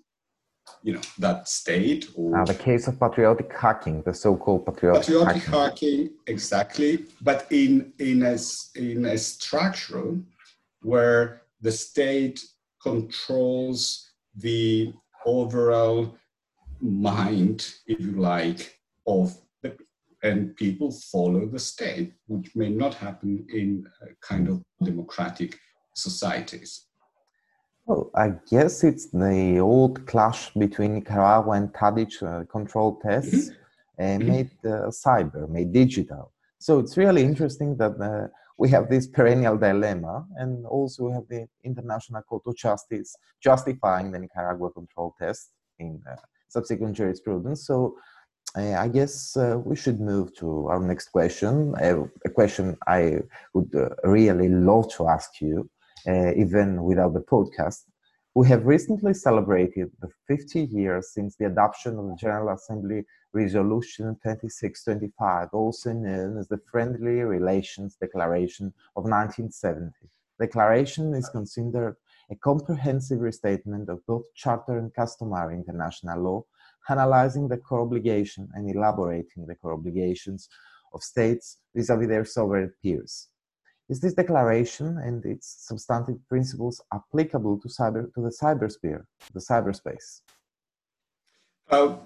you 0.83 0.93
know 0.93 1.01
that 1.19 1.49
state 1.49 2.11
or 2.15 2.31
now 2.31 2.45
the 2.45 2.55
case 2.55 2.89
of 2.89 2.99
patriotic 2.99 3.51
hacking 3.59 4.03
the 4.03 4.13
so-called 4.13 4.67
patriotic, 4.67 5.03
patriotic 5.03 5.43
hacking. 5.43 5.61
hacking. 5.61 6.11
exactly 6.27 7.07
but 7.23 7.47
in 7.51 7.93
in 7.99 8.23
a 8.23 8.37
in 8.75 9.07
a 9.07 9.17
structure 9.17 10.19
where 10.83 11.43
the 11.61 11.73
state 11.73 12.45
controls 12.83 14.11
the 14.37 14.93
overall 15.25 16.17
mind 16.81 17.75
if 17.87 18.01
you 18.01 18.13
like 18.13 18.79
of 19.07 19.37
the 19.63 19.77
and 20.23 20.57
people 20.57 20.91
follow 20.91 21.47
the 21.47 21.59
state 21.59 22.13
which 22.27 22.55
may 22.57 22.69
not 22.69 22.95
happen 22.95 23.47
in 23.53 23.87
kind 24.21 24.49
of 24.49 24.63
democratic 24.83 25.59
societies 25.95 26.87
well, 27.87 28.11
I 28.15 28.33
guess 28.51 28.83
it's 28.83 29.07
the 29.11 29.59
old 29.59 30.07
clash 30.07 30.53
between 30.55 30.95
Nicaragua 30.95 31.53
and 31.53 31.73
Tadic 31.73 32.23
uh, 32.23 32.45
control 32.47 32.99
tests 33.03 33.51
mm-hmm. 34.01 34.23
uh, 34.23 34.33
made 34.33 34.51
uh, 34.65 34.89
cyber, 34.89 35.49
made 35.49 35.73
digital. 35.73 36.33
So 36.59 36.79
it's 36.79 36.97
really 36.97 37.23
interesting 37.23 37.77
that 37.77 38.01
uh, 38.01 38.29
we 38.57 38.71
have 38.71 38.89
this 38.89 39.07
perennial 39.07 39.59
dilemma, 39.59 40.25
and 40.37 40.65
also 40.65 41.05
we 41.05 41.13
have 41.13 41.29
the 41.29 41.47
International 41.63 42.23
Court 42.23 42.43
of 42.47 42.57
Justice 42.57 43.15
justifying 43.43 44.13
the 44.13 44.19
Nicaragua 44.19 44.71
control 44.71 45.15
test 45.21 45.51
in 45.79 46.01
uh, 46.11 46.17
subsequent 46.49 46.97
jurisprudence. 46.97 47.67
So 47.67 47.97
uh, 48.57 48.75
I 48.75 48.89
guess 48.89 49.37
uh, 49.37 49.59
we 49.63 49.77
should 49.77 50.01
move 50.01 50.35
to 50.37 50.69
our 50.69 50.81
next 50.81 51.09
question, 51.09 51.75
uh, 51.75 52.05
a 52.25 52.31
question 52.31 52.77
I 52.87 53.19
would 53.53 53.75
uh, 53.75 53.91
really 54.05 54.49
love 54.49 54.91
to 54.95 55.09
ask 55.09 55.41
you, 55.41 55.69
uh, 56.07 56.33
even 56.35 56.83
without 56.83 57.15
the 57.15 57.21
podcast. 57.21 57.85
We 58.35 58.49
have 58.49 58.67
recently 58.67 59.15
celebrated 59.15 59.93
the 60.01 60.09
50 60.27 60.65
years 60.65 61.13
since 61.13 61.37
the 61.37 61.47
adoption 61.47 61.99
of 61.99 62.09
the 62.09 62.17
General 62.17 62.55
Assembly 62.55 63.05
Resolution 63.33 64.07
2625, 64.25 65.49
also 65.53 65.93
known 65.93 66.39
as 66.39 66.49
the 66.49 66.61
Friendly 66.71 67.21
Relations 67.23 67.97
Declaration 68.01 68.73
of 68.97 69.05
1970. 69.05 69.93
The 70.39 70.47
declaration 70.47 71.15
is 71.15 71.29
considered 71.29 71.97
a 72.31 72.35
comprehensive 72.35 73.21
restatement 73.21 73.89
of 73.89 74.05
both 74.07 74.25
charter 74.35 74.79
and 74.79 74.93
customary 74.93 75.55
international 75.55 76.21
law, 76.21 76.45
analyzing 76.89 77.47
the 77.47 77.59
core 77.59 77.83
obligation 77.83 78.49
and 78.55 78.69
elaborating 78.69 79.47
the 79.47 79.55
core 79.55 79.75
obligations 79.75 80.49
of 80.93 81.03
states 81.03 81.59
vis-à-vis 81.75 82.09
their 82.09 82.25
sovereign 82.25 82.73
peers. 82.83 83.29
Is 83.89 84.01
this 84.01 84.15
declaration 84.15 84.99
and 84.99 85.25
its 85.27 85.67
substantive 85.69 86.17
principles 86.29 86.81
applicable 86.93 87.61
to 87.61 87.69
cyber 87.69 88.13
to 88.15 88.21
the 88.23 88.31
cybersphere, 88.31 89.05
the 89.35 89.41
cyberspace? 89.41 90.23
Uh, 91.71 91.97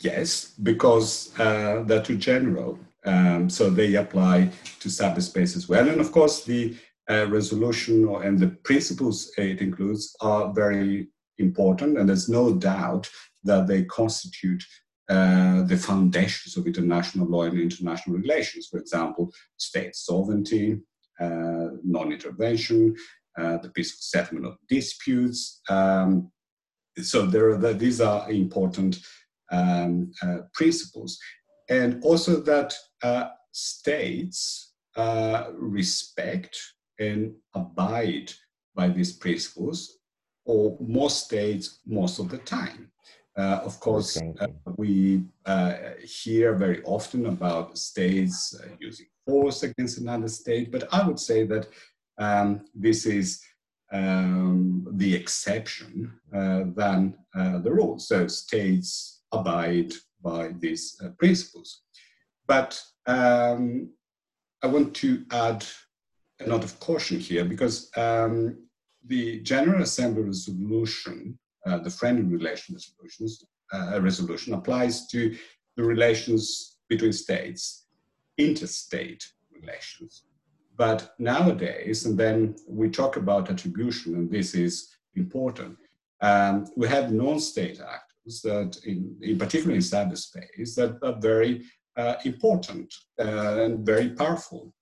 yes, 0.00 0.54
because 0.62 1.38
uh, 1.38 1.82
they're 1.86 2.02
too 2.02 2.16
general. 2.16 2.78
Um, 3.04 3.48
so 3.48 3.70
they 3.70 3.94
apply 3.94 4.50
to 4.80 4.88
cyberspace 4.88 5.56
as 5.56 5.68
well. 5.68 5.88
And 5.88 6.00
of 6.00 6.12
course, 6.12 6.44
the 6.44 6.76
uh, 7.08 7.26
resolution 7.28 8.08
and 8.24 8.38
the 8.38 8.48
principles 8.48 9.30
it 9.36 9.60
includes 9.60 10.16
are 10.20 10.52
very 10.52 11.08
important. 11.38 11.98
And 11.98 12.08
there's 12.08 12.28
no 12.28 12.54
doubt 12.54 13.08
that 13.44 13.66
they 13.66 13.84
constitute 13.84 14.64
uh, 15.08 15.62
the 15.62 15.76
foundations 15.76 16.56
of 16.56 16.66
international 16.66 17.28
law 17.28 17.42
and 17.42 17.60
international 17.60 18.16
relations. 18.16 18.66
For 18.66 18.78
example, 18.78 19.32
state 19.56 19.94
sovereignty, 19.94 20.80
uh, 21.20 21.68
non 21.84 22.12
intervention, 22.12 22.96
uh, 23.38 23.58
the 23.58 23.70
peaceful 23.70 24.00
settlement 24.00 24.46
of 24.46 24.56
disputes. 24.68 25.60
Um, 25.68 26.32
so 27.00 27.26
there 27.26 27.50
are 27.50 27.58
the, 27.58 27.74
these 27.74 28.00
are 28.00 28.30
important 28.30 28.98
um, 29.52 30.10
uh, 30.22 30.38
principles. 30.54 31.18
And 31.68 32.02
also 32.02 32.40
that 32.40 32.74
uh, 33.02 33.28
states 33.52 34.72
respect 35.52 36.58
and 36.98 37.34
abide 37.54 38.32
by 38.74 38.88
these 38.88 39.12
principles, 39.12 39.98
or 40.44 40.76
most 40.80 41.24
states 41.26 41.80
most 41.86 42.18
of 42.18 42.28
the 42.28 42.38
time. 42.38 42.90
Uh, 43.36 43.60
of 43.64 43.78
course, 43.80 44.16
uh, 44.16 44.46
we 44.76 45.22
uh, 45.44 45.74
hear 46.02 46.54
very 46.54 46.82
often 46.84 47.26
about 47.26 47.76
states 47.76 48.58
uh, 48.58 48.68
using 48.80 49.06
force 49.26 49.62
against 49.62 49.98
another 49.98 50.28
state, 50.28 50.72
but 50.72 50.88
I 50.92 51.06
would 51.06 51.20
say 51.20 51.44
that 51.44 51.68
um, 52.16 52.64
this 52.74 53.04
is 53.04 53.42
um, 53.92 54.88
the 54.92 55.14
exception 55.14 56.12
uh, 56.34 56.64
than 56.74 57.14
uh, 57.34 57.58
the 57.58 57.70
rule. 57.70 57.98
So 57.98 58.26
states 58.26 59.22
abide 59.32 59.92
by 60.22 60.54
these 60.58 60.98
principles. 61.18 61.82
But 62.46 62.80
um, 63.06 63.90
I 64.62 64.66
want 64.68 64.94
to 64.96 65.26
add 65.30 65.64
a 66.40 66.46
note 66.46 66.64
of 66.64 66.80
caution 66.80 67.20
here 67.20 67.44
because 67.44 67.90
um, 67.96 68.56
the 69.06 69.40
General 69.40 69.82
Assembly 69.82 70.22
resolution 70.22 71.38
uh, 71.66 71.78
the 71.78 71.90
friendly 71.90 72.22
relation 72.22 72.76
uh, 73.72 74.00
resolution 74.00 74.54
applies 74.54 75.06
to 75.08 75.36
the 75.76 75.84
relations 75.84 76.76
between 76.88 77.12
states, 77.12 77.86
interstate 78.38 79.24
relations. 79.52 80.24
But 80.76 81.14
nowadays, 81.18 82.06
and 82.06 82.18
then 82.18 82.56
we 82.68 82.88
talk 82.90 83.16
about 83.16 83.50
attribution, 83.50 84.14
and 84.14 84.30
this 84.30 84.54
is 84.54 84.94
important, 85.14 85.76
um, 86.20 86.66
we 86.76 86.86
have 86.88 87.12
non-state 87.12 87.80
actors 87.80 88.42
that, 88.42 88.78
in, 88.84 89.16
in 89.22 89.38
particular 89.38 89.74
in 89.74 89.80
cyberspace, 89.80 90.74
that 90.76 90.98
are 91.02 91.20
very 91.20 91.64
uh, 91.96 92.16
important 92.24 92.92
uh, 93.18 93.62
and 93.62 93.86
very 93.86 94.10
powerful, 94.10 94.72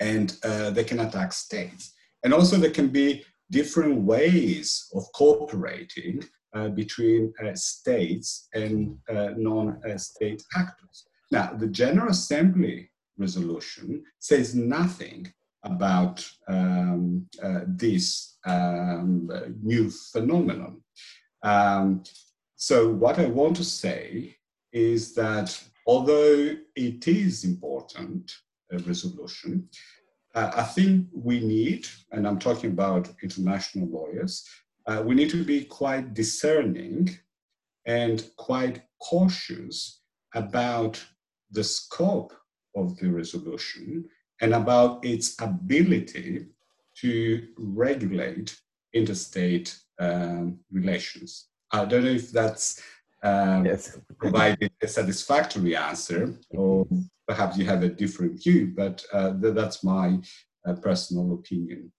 and 0.00 0.36
uh, 0.42 0.70
they 0.70 0.84
can 0.84 1.00
attack 1.00 1.32
states. 1.32 1.92
And 2.24 2.32
also, 2.32 2.56
there 2.56 2.70
can 2.70 2.88
be 2.88 3.24
different 3.50 4.02
ways 4.02 4.88
of 4.94 5.04
cooperating 5.14 6.22
uh, 6.54 6.68
between 6.68 7.32
uh, 7.44 7.54
states 7.54 8.48
and 8.54 8.96
uh, 9.08 9.30
non-state 9.36 10.42
actors. 10.56 11.06
Now, 11.30 11.52
the 11.52 11.66
General 11.66 12.10
Assembly 12.10 12.90
resolution 13.18 14.02
says 14.18 14.54
nothing 14.54 15.32
about 15.64 16.26
um, 16.48 17.26
uh, 17.42 17.60
this 17.66 18.38
um, 18.46 19.28
new 19.62 19.90
phenomenon. 19.90 20.80
Um, 21.42 22.04
so, 22.54 22.88
what 22.88 23.18
I 23.18 23.26
want 23.26 23.56
to 23.56 23.64
say 23.64 24.36
is 24.72 25.14
that 25.14 25.62
although 25.86 26.56
it 26.74 27.08
is 27.08 27.44
important, 27.44 28.32
a 28.72 28.78
resolution, 28.78 29.68
uh, 30.36 30.52
I 30.54 30.62
think 30.64 31.06
we 31.14 31.40
need, 31.40 31.88
and 32.12 32.28
I'm 32.28 32.38
talking 32.38 32.70
about 32.70 33.08
international 33.22 33.88
lawyers, 33.88 34.46
uh, 34.86 35.02
we 35.04 35.14
need 35.14 35.30
to 35.30 35.42
be 35.42 35.64
quite 35.64 36.12
discerning 36.12 37.18
and 37.86 38.22
quite 38.36 38.82
cautious 39.00 40.02
about 40.34 41.02
the 41.50 41.64
scope 41.64 42.34
of 42.76 42.98
the 42.98 43.10
resolution 43.10 44.04
and 44.42 44.52
about 44.54 45.04
its 45.04 45.40
ability 45.40 46.46
to 46.96 47.48
regulate 47.56 48.60
interstate 48.92 49.78
um, 49.98 50.58
relations. 50.70 51.48
I 51.72 51.86
don't 51.86 52.04
know 52.04 52.10
if 52.10 52.30
that's 52.30 52.82
um, 53.26 53.66
yes. 53.66 53.98
provided 54.18 54.70
a 54.82 54.88
satisfactory 54.88 55.74
answer, 55.76 56.34
or 56.50 56.86
perhaps 57.26 57.56
you 57.58 57.64
have 57.64 57.82
a 57.82 57.88
different 57.88 58.42
view, 58.42 58.72
but 58.76 59.04
uh, 59.12 59.32
th- 59.40 59.54
that's 59.54 59.82
my 59.82 60.18
uh, 60.66 60.74
personal 60.74 61.34
opinion. 61.34 61.92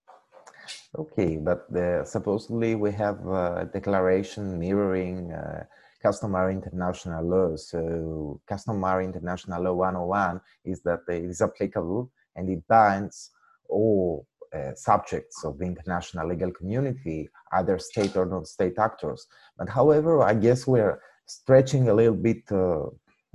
Okay, 0.97 1.37
but 1.37 1.61
uh, 1.75 2.03
supposedly 2.03 2.75
we 2.75 2.91
have 2.91 3.19
a 3.27 3.69
declaration 3.71 4.59
mirroring 4.59 5.31
uh, 5.31 5.63
customary 6.01 6.53
international 6.53 7.23
law. 7.23 7.55
So, 7.55 8.41
customary 8.47 9.05
international 9.05 9.63
law 9.63 9.73
101 9.73 10.41
is 10.65 10.81
that 10.83 11.01
it 11.09 11.23
is 11.23 11.41
applicable 11.41 12.11
and 12.35 12.49
it 12.49 12.67
binds 12.67 13.31
all 13.69 14.27
uh, 14.55 14.73
subjects 14.75 15.43
of 15.43 15.57
the 15.57 15.65
international 15.65 16.27
legal 16.29 16.51
community, 16.51 17.29
either 17.53 17.77
state 17.79 18.15
or 18.15 18.25
non 18.25 18.45
state 18.45 18.77
actors. 18.79 19.27
But, 19.57 19.69
however, 19.69 20.23
I 20.23 20.33
guess 20.33 20.65
we're 20.67 21.01
stretching 21.27 21.89
a 21.89 21.93
little 21.93 22.15
bit 22.15 22.43
uh, 22.51 22.85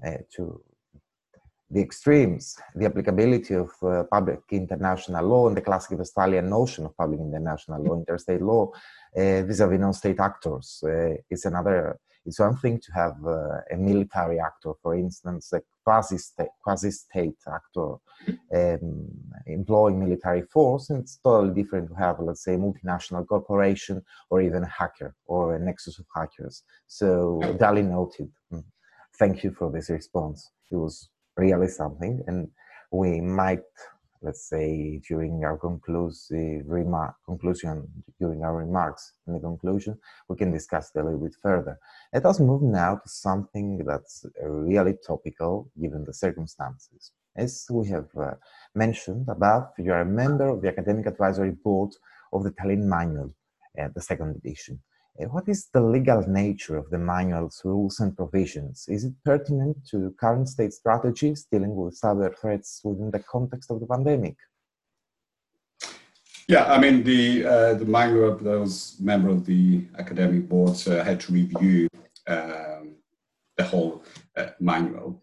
uh, 0.05 0.19
to 0.35 0.63
the 1.71 1.81
extremes, 1.81 2.57
the 2.75 2.85
applicability 2.85 3.55
of 3.55 3.71
uh, 3.83 4.05
public 4.11 4.41
international 4.51 5.27
law 5.27 5.49
and 5.49 5.57
the 5.57 5.63
classic 5.63 5.99
Westphalian 5.99 6.51
notion 6.51 6.85
of 6.85 6.97
public 6.97 7.21
international 7.21 7.83
law, 7.83 7.97
interstate 7.97 8.43
law, 8.43 8.71
uh, 9.17 9.43
vis-a-vis 9.43 9.81
non-state 9.81 10.21
actors. 10.21 10.83
Uh, 10.85 11.15
it's 11.31 11.47
another. 11.47 11.99
It's 12.27 12.39
one 12.39 12.57
thing 12.57 12.79
to 12.79 12.93
have 12.93 13.17
uh, 13.27 13.61
a 13.73 13.77
military 13.77 14.39
actor, 14.39 14.73
for 14.83 14.95
instance, 14.95 15.53
quasi-state, 15.85 16.49
quasi-state 16.62 17.37
actor 17.53 17.95
um, 18.55 19.09
employing 19.47 19.99
military 19.99 20.42
force, 20.42 20.90
and 20.90 21.01
it's 21.01 21.18
totally 21.25 21.55
different 21.55 21.88
to 21.88 21.95
have, 21.95 22.21
let's 22.21 22.45
say, 22.45 22.55
a 22.55 22.59
multinational 22.59 23.27
corporation 23.27 24.03
or 24.31 24.40
even 24.40 24.62
a 24.62 24.68
hacker 24.68 25.14
or 25.27 25.57
a 25.57 25.59
nexus 25.59 25.99
of 25.99 26.07
hackers. 26.14 26.62
So, 26.87 27.40
Dali 27.59 27.85
noted. 27.85 28.31
Mm. 28.53 28.64
Thank 29.18 29.45
you 29.45 29.53
for 29.53 29.71
this 29.71 29.90
response. 29.90 30.51
It 30.71 30.77
was 30.77 31.09
really 31.37 31.68
something 31.68 32.23
and 32.27 32.49
we 32.92 33.21
might 33.21 33.62
let's 34.23 34.49
say 34.49 35.01
during 35.09 35.45
our 35.45 35.57
conclusive 35.57 36.63
remark 36.67 37.15
conclusion 37.27 37.87
during 38.19 38.43
our 38.45 38.57
remarks 38.57 39.13
in 39.27 39.35
the 39.35 39.41
conclusion 39.41 39.99
we 40.29 40.37
can 40.37 40.53
discuss 40.53 40.91
it 40.95 41.01
a 41.01 41.05
little 41.05 41.19
bit 41.19 41.35
further. 41.43 41.79
Let 42.13 42.27
us 42.27 42.41
move 42.41 42.63
now 42.63 42.97
to 42.97 43.09
something 43.09 43.85
that's 43.85 44.25
really 44.43 44.97
topical 45.07 45.71
given 45.81 46.05
the 46.05 46.15
circumstances. 46.15 47.13
As 47.37 47.67
we 47.71 47.89
have 47.89 48.09
uh, 48.17 48.35
mentioned 48.75 49.27
above 49.29 49.65
you 49.79 49.93
are 49.93 50.03
a 50.03 50.17
member 50.23 50.49
of 50.49 50.63
the 50.63 50.69
academic 50.69 51.07
advisory 51.07 51.51
board 51.51 51.93
of 52.33 52.45
the 52.45 52.53
tallinn 52.53 52.85
manual 52.85 53.35
uh, 53.81 53.89
the 53.95 54.01
second 54.01 54.37
edition 54.37 54.81
what 55.14 55.48
is 55.48 55.68
the 55.72 55.81
legal 55.81 56.27
nature 56.27 56.77
of 56.77 56.88
the 56.90 56.98
manual's 56.98 57.61
rules 57.64 58.01
and 58.01 58.16
provisions? 58.16 58.87
Is 58.88 59.05
it 59.05 59.12
pertinent 59.25 59.77
to 59.90 60.14
current 60.18 60.48
state 60.48 60.72
strategies 60.72 61.46
dealing 61.51 61.75
with 61.75 62.01
cyber 62.01 62.37
threats 62.38 62.81
within 62.83 63.11
the 63.11 63.20
context 63.20 63.70
of 63.70 63.81
the 63.81 63.87
pandemic? 63.87 64.37
Yeah, 66.48 66.64
I 66.64 66.79
mean, 66.79 67.05
the, 67.05 67.46
uh, 67.46 67.75
the 67.75 67.85
manual, 67.85 68.37
those 68.37 68.96
member 69.01 69.29
of 69.29 69.46
the 69.46 69.85
academic 69.98 70.48
board 70.48 70.77
uh, 70.88 71.05
had 71.05 71.20
to 71.20 71.33
review 71.33 71.88
um, 72.27 72.96
the 73.57 73.64
whole 73.64 74.05
uh, 74.37 74.48
manual. 74.59 75.22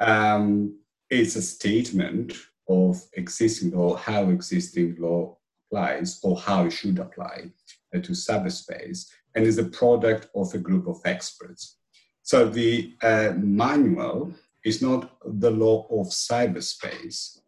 Um, 0.00 0.78
it's 1.10 1.36
a 1.36 1.42
statement 1.42 2.32
of 2.68 3.02
existing 3.12 3.72
law, 3.72 3.96
how 3.96 4.30
existing 4.30 4.96
law 4.98 5.36
applies 5.66 6.20
or 6.22 6.38
how 6.38 6.64
it 6.64 6.70
should 6.70 6.98
apply 6.98 7.50
uh, 7.94 8.00
to 8.00 8.12
cyberspace, 8.12 9.10
and 9.34 9.44
is 9.44 9.58
a 9.58 9.64
product 9.64 10.28
of 10.34 10.52
a 10.54 10.58
group 10.58 10.86
of 10.86 11.00
experts. 11.04 11.78
So 12.22 12.48
the 12.48 12.94
uh, 13.02 13.32
manual 13.36 14.32
is 14.64 14.80
not 14.80 15.10
the 15.24 15.50
law 15.50 15.86
of 15.90 16.06
cyberspace. 16.08 17.38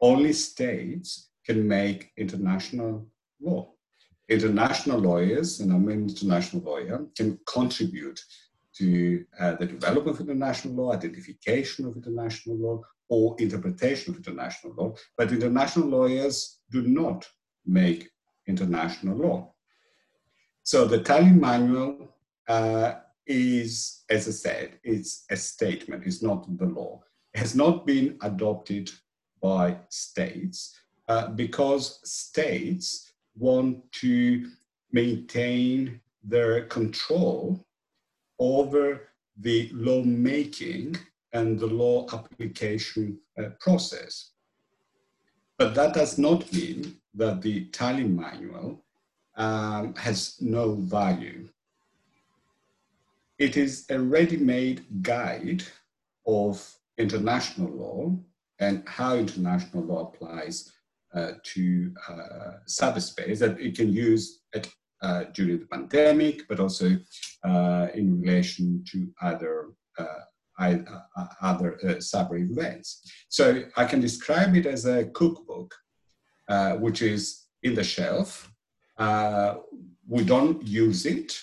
Only 0.00 0.32
states 0.32 1.30
can 1.46 1.66
make 1.66 2.10
international 2.16 3.06
law. 3.40 3.70
International 4.28 4.98
lawyers, 4.98 5.60
and 5.60 5.72
I'm 5.72 5.88
an 5.88 6.08
international 6.08 6.62
lawyer, 6.62 7.06
can 7.16 7.38
contribute 7.46 8.20
to 8.74 9.24
uh, 9.38 9.54
the 9.56 9.66
development 9.66 10.18
of 10.18 10.28
international 10.28 10.74
law, 10.74 10.92
identification 10.92 11.86
of 11.86 11.96
international 11.96 12.56
law, 12.56 12.80
or 13.08 13.36
interpretation 13.38 14.12
of 14.12 14.16
international 14.16 14.72
law. 14.74 14.94
But 15.18 15.32
international 15.32 15.88
lawyers 15.88 16.60
do 16.70 16.82
not 16.82 17.28
make 17.66 18.08
international 18.46 19.16
law. 19.16 19.51
So 20.64 20.84
the 20.84 21.00
Tallinn 21.00 21.40
Manual 21.40 22.08
uh, 22.48 22.94
is, 23.26 24.04
as 24.08 24.28
I 24.28 24.30
said, 24.30 24.78
it's 24.84 25.24
a 25.30 25.36
statement, 25.36 26.04
it's 26.06 26.22
not 26.22 26.46
the 26.56 26.66
law. 26.66 27.02
It 27.34 27.38
has 27.40 27.54
not 27.54 27.86
been 27.86 28.16
adopted 28.22 28.90
by 29.40 29.76
states 29.88 30.78
uh, 31.08 31.28
because 31.28 32.00
states 32.08 33.12
want 33.36 33.90
to 33.92 34.48
maintain 34.92 36.00
their 36.22 36.66
control 36.66 37.66
over 38.38 39.08
the 39.38 39.70
lawmaking 39.72 40.96
and 41.32 41.58
the 41.58 41.66
law 41.66 42.06
application 42.12 43.18
uh, 43.38 43.48
process. 43.58 44.30
But 45.58 45.74
that 45.74 45.94
does 45.94 46.18
not 46.18 46.52
mean 46.52 46.96
that 47.14 47.42
the 47.42 47.66
Tallinn 47.66 48.14
manual 48.14 48.84
um, 49.36 49.94
has 49.94 50.36
no 50.40 50.74
value. 50.74 51.48
It 53.38 53.56
is 53.56 53.86
a 53.90 53.98
ready-made 53.98 55.02
guide 55.02 55.64
of 56.26 56.76
international 56.98 57.70
law 57.70 58.16
and 58.60 58.86
how 58.86 59.16
international 59.16 59.84
law 59.84 60.12
applies 60.12 60.72
uh, 61.14 61.32
to 61.42 61.92
uh, 62.08 62.52
cyberspace 62.66 63.38
that 63.40 63.60
it 63.60 63.76
can 63.76 63.92
use 63.92 64.40
at, 64.54 64.68
uh, 65.02 65.24
during 65.34 65.58
the 65.58 65.66
pandemic, 65.66 66.46
but 66.48 66.60
also 66.60 66.96
uh, 67.44 67.88
in 67.94 68.20
relation 68.20 68.84
to 68.90 69.08
other 69.20 69.72
uh, 69.98 70.06
other 71.40 71.78
uh, 71.82 71.94
cyber 71.94 72.38
events. 72.38 73.10
So 73.28 73.64
I 73.76 73.84
can 73.84 74.00
describe 74.00 74.54
it 74.54 74.66
as 74.66 74.84
a 74.86 75.06
cookbook, 75.06 75.74
which 76.78 77.02
is 77.02 77.46
in 77.62 77.74
the 77.74 77.82
shelf. 77.82 78.51
Uh, 78.98 79.56
we 80.08 80.24
don't 80.24 80.62
use 80.66 81.06
it, 81.06 81.40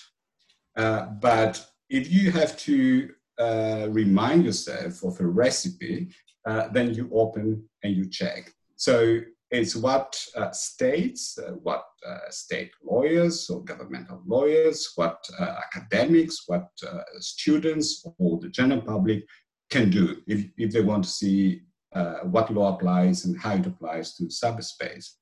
uh, 0.76 1.06
but 1.20 1.64
if 1.88 2.10
you 2.10 2.30
have 2.30 2.56
to 2.56 3.10
uh, 3.38 3.86
remind 3.90 4.44
yourself 4.44 5.02
of 5.02 5.18
a 5.20 5.26
recipe, 5.26 6.08
uh, 6.46 6.68
then 6.68 6.94
you 6.94 7.10
open 7.12 7.64
and 7.82 7.96
you 7.96 8.08
check. 8.08 8.52
So 8.76 9.20
it's 9.50 9.74
what 9.74 10.22
uh, 10.36 10.52
states, 10.52 11.38
uh, 11.38 11.52
what 11.52 11.84
state 12.30 12.70
lawyers 12.84 13.50
or 13.50 13.64
governmental 13.64 14.22
lawyers, 14.26 14.92
what 14.94 15.18
academics, 15.40 16.44
what 16.46 16.68
students 17.18 18.06
or 18.18 18.38
the 18.38 18.48
general 18.48 18.80
public 18.80 19.24
can 19.70 19.90
do 19.90 20.16
if, 20.26 20.46
if 20.56 20.70
they 20.70 20.80
want 20.80 21.04
to 21.04 21.10
see 21.10 21.62
what 22.24 22.52
law 22.54 22.74
applies 22.74 23.24
and 23.24 23.38
how 23.38 23.54
it 23.54 23.66
applies 23.66 24.14
to 24.14 24.24
cyberspace. 24.24 25.16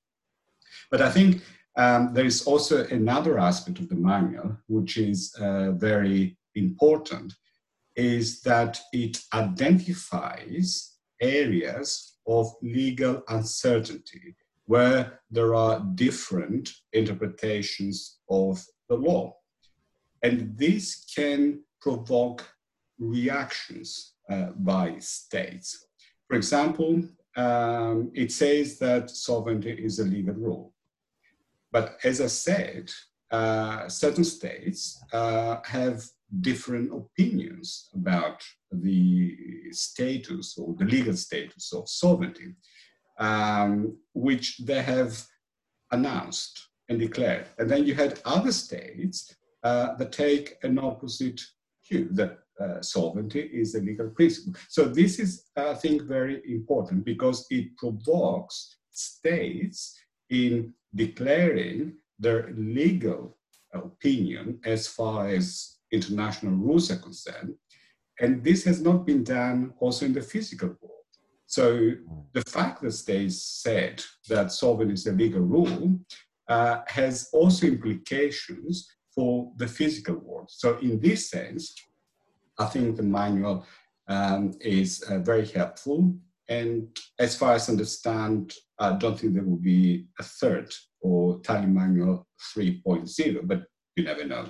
But 0.90 1.02
I 1.02 1.10
think 1.10 1.42
um, 1.78 2.12
there 2.12 2.26
is 2.26 2.42
also 2.46 2.86
another 2.88 3.38
aspect 3.38 3.78
of 3.78 3.88
the 3.88 3.94
manual 3.94 4.56
which 4.66 4.98
is 4.98 5.34
very 5.38 6.36
important, 6.54 7.32
is 7.96 8.42
that 8.42 8.80
it 8.92 9.18
identifies 9.32 10.96
areas 11.20 12.18
of 12.26 12.52
legal 12.62 13.22
uncertainty, 13.28 14.34
where 14.66 15.20
there 15.30 15.54
are 15.54 15.80
different 15.94 16.70
interpretations 16.92 18.18
of 18.28 18.62
the 18.88 18.94
law. 18.94 19.34
And 20.22 20.56
this 20.58 21.06
can 21.16 21.62
provoke 21.80 22.44
reactions 22.98 24.14
uh, 24.28 24.50
by 24.56 24.98
states. 24.98 25.86
For 26.26 26.36
example, 26.36 27.02
um, 27.36 28.10
it 28.14 28.30
says 28.32 28.78
that 28.80 29.10
sovereignty 29.10 29.72
is 29.72 30.00
a 30.00 30.04
legal 30.04 30.34
rule. 30.34 30.74
But 31.72 31.98
as 32.04 32.20
I 32.20 32.26
said, 32.26 32.90
uh, 33.30 33.88
certain 33.88 34.24
states 34.24 35.02
uh, 35.12 35.58
have 35.64 36.02
different 36.40 36.92
opinions 36.92 37.88
about 37.94 38.42
the 38.70 39.36
status 39.70 40.56
or 40.58 40.74
the 40.78 40.84
legal 40.84 41.16
status 41.16 41.72
of 41.72 41.88
sovereignty, 41.88 42.54
um, 43.18 43.96
which 44.14 44.58
they 44.58 44.82
have 44.82 45.22
announced 45.90 46.68
and 46.88 46.98
declared. 46.98 47.46
And 47.58 47.70
then 47.70 47.86
you 47.86 47.94
had 47.94 48.20
other 48.24 48.52
states 48.52 49.34
uh, 49.62 49.94
that 49.96 50.12
take 50.12 50.56
an 50.62 50.78
opposite 50.78 51.40
view 51.88 52.08
that 52.12 52.38
uh, 52.60 52.80
sovereignty 52.82 53.40
is 53.40 53.74
a 53.74 53.80
legal 53.80 54.08
principle. 54.10 54.54
So 54.68 54.84
this 54.84 55.18
is, 55.18 55.44
I 55.56 55.74
think, 55.74 56.02
very 56.02 56.42
important 56.46 57.04
because 57.04 57.46
it 57.50 57.76
provokes 57.76 58.76
states 58.90 59.96
in 60.30 60.74
declaring 60.94 61.94
their 62.18 62.52
legal 62.56 63.36
opinion 63.72 64.58
as 64.64 64.86
far 64.86 65.28
as 65.28 65.78
international 65.92 66.54
rules 66.54 66.90
are 66.90 66.96
concerned. 66.96 67.54
And 68.20 68.42
this 68.42 68.64
has 68.64 68.80
not 68.80 69.06
been 69.06 69.22
done 69.22 69.72
also 69.78 70.06
in 70.06 70.12
the 70.12 70.22
physical 70.22 70.68
world. 70.80 70.94
So 71.46 71.92
the 72.32 72.42
fact 72.42 72.82
that 72.82 72.92
states 72.92 73.42
said 73.62 74.02
that 74.28 74.52
sovereign 74.52 74.90
is 74.90 75.06
a 75.06 75.12
legal 75.12 75.40
rule 75.40 75.98
uh, 76.48 76.80
has 76.88 77.30
also 77.32 77.66
implications 77.66 78.88
for 79.14 79.52
the 79.56 79.66
physical 79.66 80.16
world. 80.16 80.50
So 80.50 80.78
in 80.78 81.00
this 81.00 81.30
sense, 81.30 81.74
I 82.58 82.66
think 82.66 82.96
the 82.96 83.02
manual 83.02 83.66
um, 84.08 84.52
is 84.60 85.02
uh, 85.02 85.18
very 85.20 85.46
helpful. 85.46 86.14
And 86.48 86.88
as 87.18 87.36
far 87.36 87.54
as 87.54 87.68
I 87.68 87.72
understand, 87.72 88.54
I 88.78 88.92
don't 88.92 89.18
think 89.18 89.34
there 89.34 89.44
will 89.44 89.56
be 89.56 90.06
a 90.18 90.22
third 90.22 90.72
or 91.00 91.40
Tallinn 91.40 91.74
Manual 91.74 92.26
3.0, 92.56 93.46
but 93.46 93.64
you 93.96 94.04
never 94.04 94.24
know. 94.24 94.46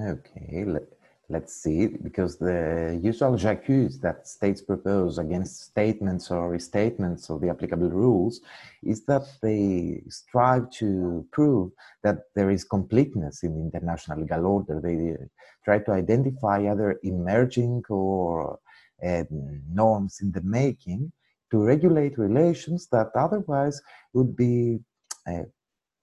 Okay, 0.00 0.64
Let, 0.64 0.84
let's 1.28 1.54
see, 1.62 1.88
because 1.88 2.38
the 2.38 2.98
usual 3.02 3.36
j'accuse 3.36 3.98
that 4.00 4.28
states 4.28 4.62
propose 4.62 5.18
against 5.18 5.62
statements 5.62 6.30
or 6.30 6.52
restatements 6.56 7.30
of 7.30 7.40
the 7.40 7.48
applicable 7.48 7.90
rules 7.90 8.40
is 8.82 9.04
that 9.06 9.26
they 9.42 10.02
strive 10.08 10.70
to 10.70 11.26
prove 11.32 11.72
that 12.04 12.18
there 12.36 12.50
is 12.50 12.64
completeness 12.64 13.42
in 13.42 13.54
the 13.54 13.60
international 13.60 14.20
legal 14.20 14.46
order. 14.46 14.80
They 14.80 15.16
try 15.64 15.80
to 15.80 15.92
identify 15.92 16.66
other 16.66 17.00
emerging 17.02 17.82
or 17.88 18.58
uh, 19.04 19.24
norms 19.72 20.18
in 20.20 20.30
the 20.30 20.42
making 20.42 21.12
to 21.50 21.58
regulate 21.58 22.18
relations 22.18 22.88
that 22.92 23.08
otherwise 23.14 23.80
would 24.12 24.36
be 24.36 24.80
uh, 25.26 25.42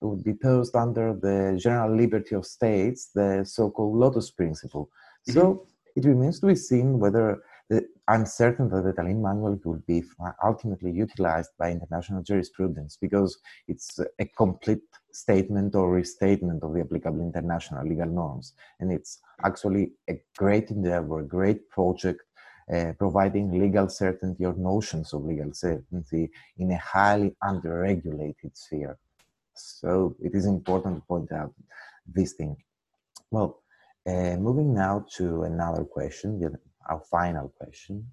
would 0.01 0.23
be 0.23 0.33
posed 0.33 0.75
under 0.75 1.13
the 1.13 1.57
general 1.59 1.95
liberty 1.95 2.35
of 2.35 2.45
states, 2.45 3.09
the 3.15 3.43
so-called 3.43 3.97
lotus 3.97 4.29
principle. 4.29 4.85
Mm-hmm. 5.27 5.39
So 5.39 5.65
it 5.95 6.05
remains 6.05 6.39
to 6.41 6.47
be 6.47 6.55
seen 6.55 6.99
whether 6.99 7.41
the, 7.69 7.85
I'm 8.07 8.25
certain 8.25 8.69
that 8.69 8.83
the 8.83 8.93
Tallinn 8.93 9.21
manual 9.21 9.59
will 9.65 9.81
be 9.87 10.03
ultimately 10.43 10.91
utilized 10.91 11.49
by 11.59 11.71
international 11.71 12.23
jurisprudence 12.23 12.97
because 13.01 13.37
it's 13.67 13.99
a 14.19 14.25
complete 14.25 14.83
statement 15.11 15.75
or 15.75 15.91
restatement 15.91 16.63
of 16.63 16.73
the 16.73 16.81
applicable 16.81 17.21
international 17.21 17.85
legal 17.85 18.05
norms. 18.05 18.53
And 18.79 18.91
it's 18.91 19.19
actually 19.43 19.91
a 20.09 20.21
great 20.37 20.69
endeavor, 20.69 21.19
a 21.19 21.25
great 21.25 21.69
project 21.69 22.21
uh, 22.73 22.91
providing 22.97 23.51
legal 23.51 23.87
certainty 23.89 24.45
or 24.45 24.53
notions 24.53 25.13
of 25.13 25.23
legal 25.23 25.53
certainty 25.53 26.29
in 26.57 26.71
a 26.71 26.77
highly 26.77 27.35
under-regulated 27.41 28.55
sphere. 28.55 28.97
So 29.53 30.15
it 30.21 30.33
is 30.35 30.45
important 30.45 30.97
to 30.97 31.01
point 31.07 31.31
out 31.31 31.53
this 32.05 32.33
thing. 32.33 32.57
Well, 33.31 33.61
uh, 34.05 34.37
moving 34.37 34.73
now 34.73 35.05
to 35.17 35.43
another 35.43 35.83
question, 35.83 36.57
our 36.89 37.01
final 37.11 37.49
question. 37.49 38.07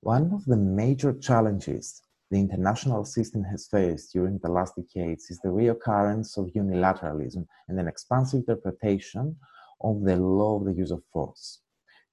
One 0.00 0.32
of 0.32 0.44
the 0.44 0.56
major 0.56 1.12
challenges 1.12 2.02
the 2.30 2.38
international 2.38 3.04
system 3.04 3.42
has 3.44 3.68
faced 3.68 4.12
during 4.12 4.38
the 4.38 4.50
last 4.50 4.76
decades 4.76 5.30
is 5.30 5.40
the 5.40 5.48
reoccurrence 5.48 6.36
of 6.36 6.52
unilateralism 6.52 7.46
and 7.68 7.80
an 7.80 7.88
expansive 7.88 8.40
interpretation 8.40 9.36
of 9.80 10.02
the 10.02 10.16
law 10.16 10.58
of 10.58 10.66
the 10.66 10.74
use 10.74 10.90
of 10.90 11.02
force. 11.10 11.60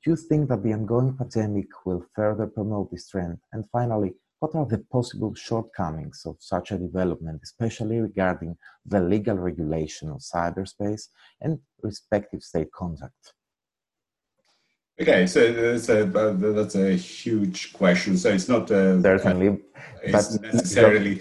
Do 0.06 0.12
you 0.12 0.18
think 0.18 0.50
that 0.50 0.62
the 0.62 0.72
ongoing 0.72 1.18
pandemic 1.18 1.66
will 1.84 2.06
further 2.16 2.46
promote 2.46 2.92
this 2.92 3.10
trend? 3.10 3.40
And 3.52 3.66
finally, 3.72 4.14
what 4.38 4.54
are 4.54 4.68
the 4.68 4.78
possible 4.92 5.34
shortcomings 5.34 6.22
of 6.28 6.36
such 6.40 6.72
a 6.72 6.78
development, 6.78 7.42
especially 7.44 8.00
regarding 8.00 8.56
the 8.86 9.02
legal 9.02 9.36
regulation 9.36 10.10
of 10.10 10.18
cyberspace 10.20 11.08
and 11.42 11.58
respective 11.82 12.44
state 12.44 12.72
conduct? 12.72 13.34
Okay, 15.02 15.26
so 15.26 15.52
that's 15.52 15.90
uh, 15.90 16.06
a, 16.06 16.34
that's 16.54 16.76
a 16.76 16.94
huge 16.96 17.74
question. 17.74 18.16
So 18.16 18.30
it's 18.30 18.48
not 18.48 18.70
a, 18.70 19.02
certainly, 19.02 19.58
it's 20.04 20.40
necessarily 20.40 21.20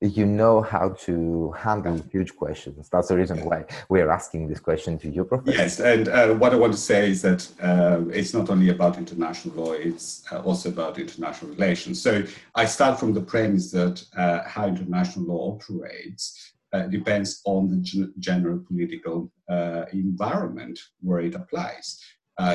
you 0.00 0.26
know 0.26 0.60
how 0.60 0.90
to 0.90 1.52
handle 1.52 1.98
huge 2.12 2.36
questions. 2.36 2.88
That's 2.90 3.08
the 3.08 3.16
reason 3.16 3.42
why 3.44 3.64
we're 3.88 4.10
asking 4.10 4.48
this 4.48 4.60
question 4.60 4.98
to 4.98 5.08
you, 5.08 5.24
Professor. 5.24 5.56
Yes, 5.56 5.80
and 5.80 6.08
uh, 6.08 6.34
what 6.34 6.52
I 6.52 6.56
want 6.56 6.74
to 6.74 6.78
say 6.78 7.10
is 7.10 7.22
that 7.22 7.48
uh, 7.62 8.06
it's 8.10 8.34
not 8.34 8.50
only 8.50 8.68
about 8.68 8.98
international 8.98 9.54
law, 9.54 9.72
it's 9.72 10.22
uh, 10.30 10.42
also 10.42 10.68
about 10.68 10.98
international 10.98 11.50
relations. 11.50 12.02
So 12.02 12.24
I 12.54 12.66
start 12.66 13.00
from 13.00 13.14
the 13.14 13.22
premise 13.22 13.70
that 13.70 14.04
uh, 14.16 14.40
how 14.46 14.66
international 14.66 15.26
law 15.26 15.54
operates 15.54 16.52
uh, 16.74 16.82
depends 16.88 17.40
on 17.46 17.70
the 17.70 18.12
general 18.18 18.58
political 18.58 19.32
uh, 19.48 19.84
environment 19.92 20.78
where 21.00 21.20
it 21.20 21.34
applies. 21.34 21.98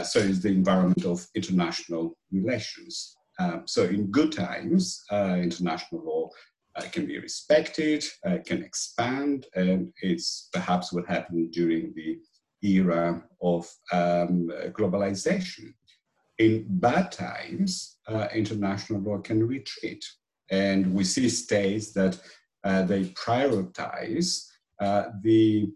so 0.04 0.20
it's 0.20 0.42
the 0.42 0.50
environment 0.50 1.06
of 1.06 1.26
international 1.34 2.16
relations. 2.32 3.18
Um, 3.40 3.64
so 3.66 3.86
in 3.86 4.12
good 4.12 4.32
times, 4.32 5.04
international 5.12 6.04
law 6.06 6.30
uh, 6.76 6.84
can 6.92 7.06
be 7.06 7.20
respected, 7.20 8.04
uh, 8.26 8.40
can 8.46 8.64
expand, 8.64 9.46
and 9.56 9.94
it's 10.02 10.50
perhaps 10.54 10.94
what 10.94 11.06
happened 11.08 11.52
during 11.52 11.94
the 11.96 12.20
era 12.64 13.22
of 13.42 13.70
um, 13.92 14.50
globalization. 14.72 15.74
In 16.38 16.66
bad 16.68 17.12
times, 17.12 17.98
uh, 18.08 18.28
international 18.34 19.02
law 19.02 19.18
can 19.20 19.46
retreat, 19.48 20.06
and 20.50 20.94
we 20.94 21.04
see 21.04 21.28
states 21.30 21.92
that 21.94 22.20
uh, 22.64 22.84
they 22.84 23.06
prioritize 23.06 24.46
uh, 24.80 25.06
the 25.22 25.72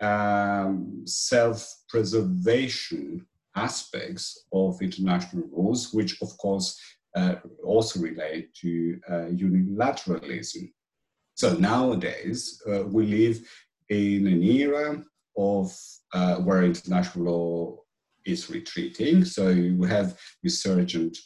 um, 0.00 1.02
self-preservation 1.06 3.26
aspects 3.54 4.46
of 4.52 4.80
international 4.80 5.44
rules, 5.52 5.92
which 5.92 6.20
of 6.22 6.36
course 6.38 6.80
uh, 7.14 7.36
also 7.64 8.00
relate 8.00 8.54
to 8.54 9.00
uh, 9.08 9.26
unilateralism. 9.32 10.70
So 11.34 11.54
nowadays, 11.54 12.62
uh, 12.70 12.84
we 12.84 13.06
live 13.06 13.40
in 13.88 14.26
an 14.26 14.42
era 14.42 15.02
of 15.36 15.76
where 16.44 16.64
international 16.64 17.24
law 17.24 17.76
is 18.24 18.50
retreating. 18.50 19.24
So 19.24 19.46
we 19.52 19.88
have 19.88 20.18
resurgent 20.42 21.16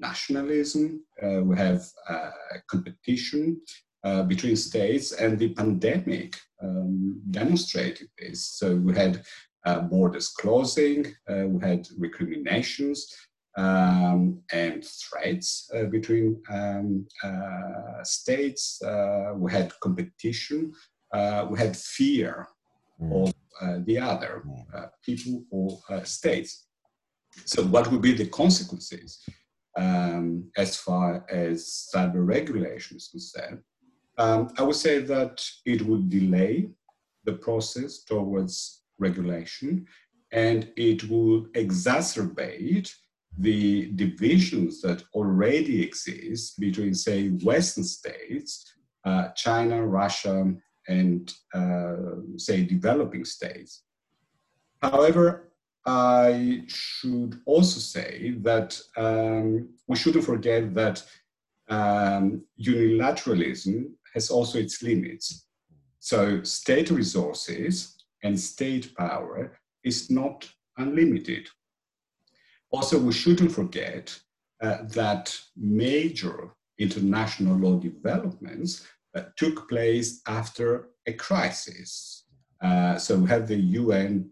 nationalism, 0.00 1.04
uh, 1.22 1.42
we 1.42 1.56
have 1.56 1.84
uh, 2.08 2.30
competition 2.68 3.60
uh, 4.04 4.22
between 4.22 4.56
states, 4.56 5.12
and 5.12 5.38
the 5.38 5.50
pandemic 5.50 6.36
um, 6.62 7.20
demonstrated 7.30 8.08
this. 8.18 8.46
So 8.46 8.76
we 8.76 8.94
had 8.94 9.22
borders 9.90 10.28
closing, 10.28 11.14
we 11.28 11.60
had 11.60 11.86
recriminations, 11.98 13.14
um, 13.56 14.40
and 14.52 14.84
threats 14.84 15.70
uh, 15.74 15.84
between 15.84 16.40
um, 16.50 17.06
uh, 17.24 18.02
states. 18.02 18.80
Uh, 18.82 19.32
we 19.36 19.52
had 19.52 19.72
competition. 19.80 20.72
Uh, 21.12 21.46
we 21.50 21.58
had 21.58 21.76
fear 21.76 22.46
mm. 23.02 23.22
of 23.22 23.34
uh, 23.60 23.78
the 23.84 23.98
other 23.98 24.44
uh, 24.74 24.86
people 25.04 25.44
or 25.50 25.78
states. 26.04 26.66
So, 27.44 27.64
what 27.64 27.90
would 27.90 28.02
be 28.02 28.14
the 28.14 28.26
consequences 28.26 29.20
um, 29.76 30.50
as 30.56 30.76
far 30.76 31.24
as 31.30 31.88
cyber 31.94 32.26
regulation 32.26 32.96
is 32.96 33.08
concerned? 33.08 33.60
Um, 34.18 34.52
I 34.58 34.62
would 34.62 34.76
say 34.76 34.98
that 34.98 35.44
it 35.64 35.82
would 35.82 36.10
delay 36.10 36.68
the 37.24 37.34
process 37.34 38.02
towards 38.02 38.82
regulation 38.98 39.86
and 40.32 40.70
it 40.76 41.08
would 41.08 41.52
exacerbate 41.54 42.92
the 43.38 43.90
divisions 43.92 44.82
that 44.82 45.02
already 45.14 45.82
exist 45.82 46.58
between, 46.58 46.94
say, 46.94 47.28
Western 47.28 47.84
states, 47.84 48.64
uh, 49.04 49.28
China, 49.30 49.86
Russia, 49.86 50.52
and, 50.88 51.32
uh, 51.54 52.16
say, 52.36 52.64
developing 52.64 53.24
states. 53.24 53.84
However, 54.82 55.52
I 55.86 56.64
should 56.66 57.40
also 57.46 57.80
say 57.80 58.34
that 58.42 58.78
um, 58.96 59.70
we 59.86 59.96
shouldn't 59.96 60.24
forget 60.24 60.74
that 60.74 61.02
um, 61.68 62.42
unilateralism 62.60 63.90
has 64.14 64.30
also 64.30 64.58
its 64.58 64.82
limits. 64.82 65.46
So, 66.00 66.42
state 66.42 66.90
resources 66.90 67.96
and 68.22 68.38
state 68.38 68.94
power 68.96 69.58
is 69.84 70.10
not 70.10 70.48
unlimited. 70.76 71.48
Also, 72.70 72.98
we 72.98 73.12
shouldn't 73.12 73.52
forget 73.52 74.16
uh, 74.62 74.78
that 74.88 75.36
major 75.56 76.50
international 76.78 77.56
law 77.56 77.78
developments 77.78 78.86
uh, 79.14 79.22
took 79.36 79.68
place 79.68 80.20
after 80.26 80.90
a 81.06 81.12
crisis. 81.12 82.24
Uh, 82.62 82.96
so 82.96 83.16
we 83.16 83.28
have 83.28 83.46
the 83.48 83.56
UN 83.56 84.30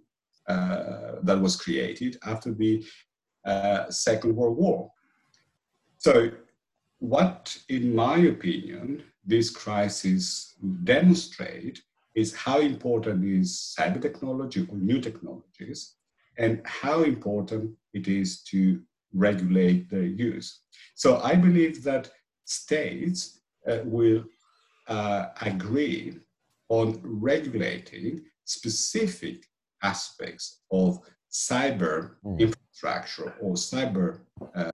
uh, 0.48 1.16
that 1.22 1.40
was 1.40 1.56
created 1.56 2.16
after 2.24 2.52
the 2.52 2.84
uh, 3.44 3.90
Second 3.90 4.36
World 4.36 4.56
War. 4.56 4.90
So, 5.98 6.30
what, 7.00 7.56
in 7.68 7.94
my 7.94 8.18
opinion, 8.18 9.02
this 9.24 9.50
crisis 9.50 10.54
demonstrate 10.84 11.82
is 12.14 12.34
how 12.34 12.60
important 12.60 13.24
is 13.24 13.74
cyber 13.78 14.00
technology 14.00 14.66
or 14.70 14.76
new 14.76 15.00
technologies 15.00 15.94
and 16.38 16.62
how 16.64 17.02
important 17.02 17.72
it 17.92 18.08
is 18.08 18.42
to 18.44 18.80
regulate 19.12 19.90
their 19.90 20.04
use. 20.04 20.60
So 20.94 21.18
I 21.18 21.34
believe 21.34 21.82
that 21.84 22.10
states 22.44 23.40
uh, 23.68 23.78
will 23.84 24.24
uh, 24.86 25.26
agree 25.42 26.18
on 26.68 27.00
regulating 27.02 28.24
specific 28.44 29.44
aspects 29.82 30.62
of 30.70 30.98
cyber 31.30 32.16
mm. 32.24 32.38
infrastructure 32.38 33.34
or 33.40 33.54
cyber 33.54 34.20
uh, 34.54 34.70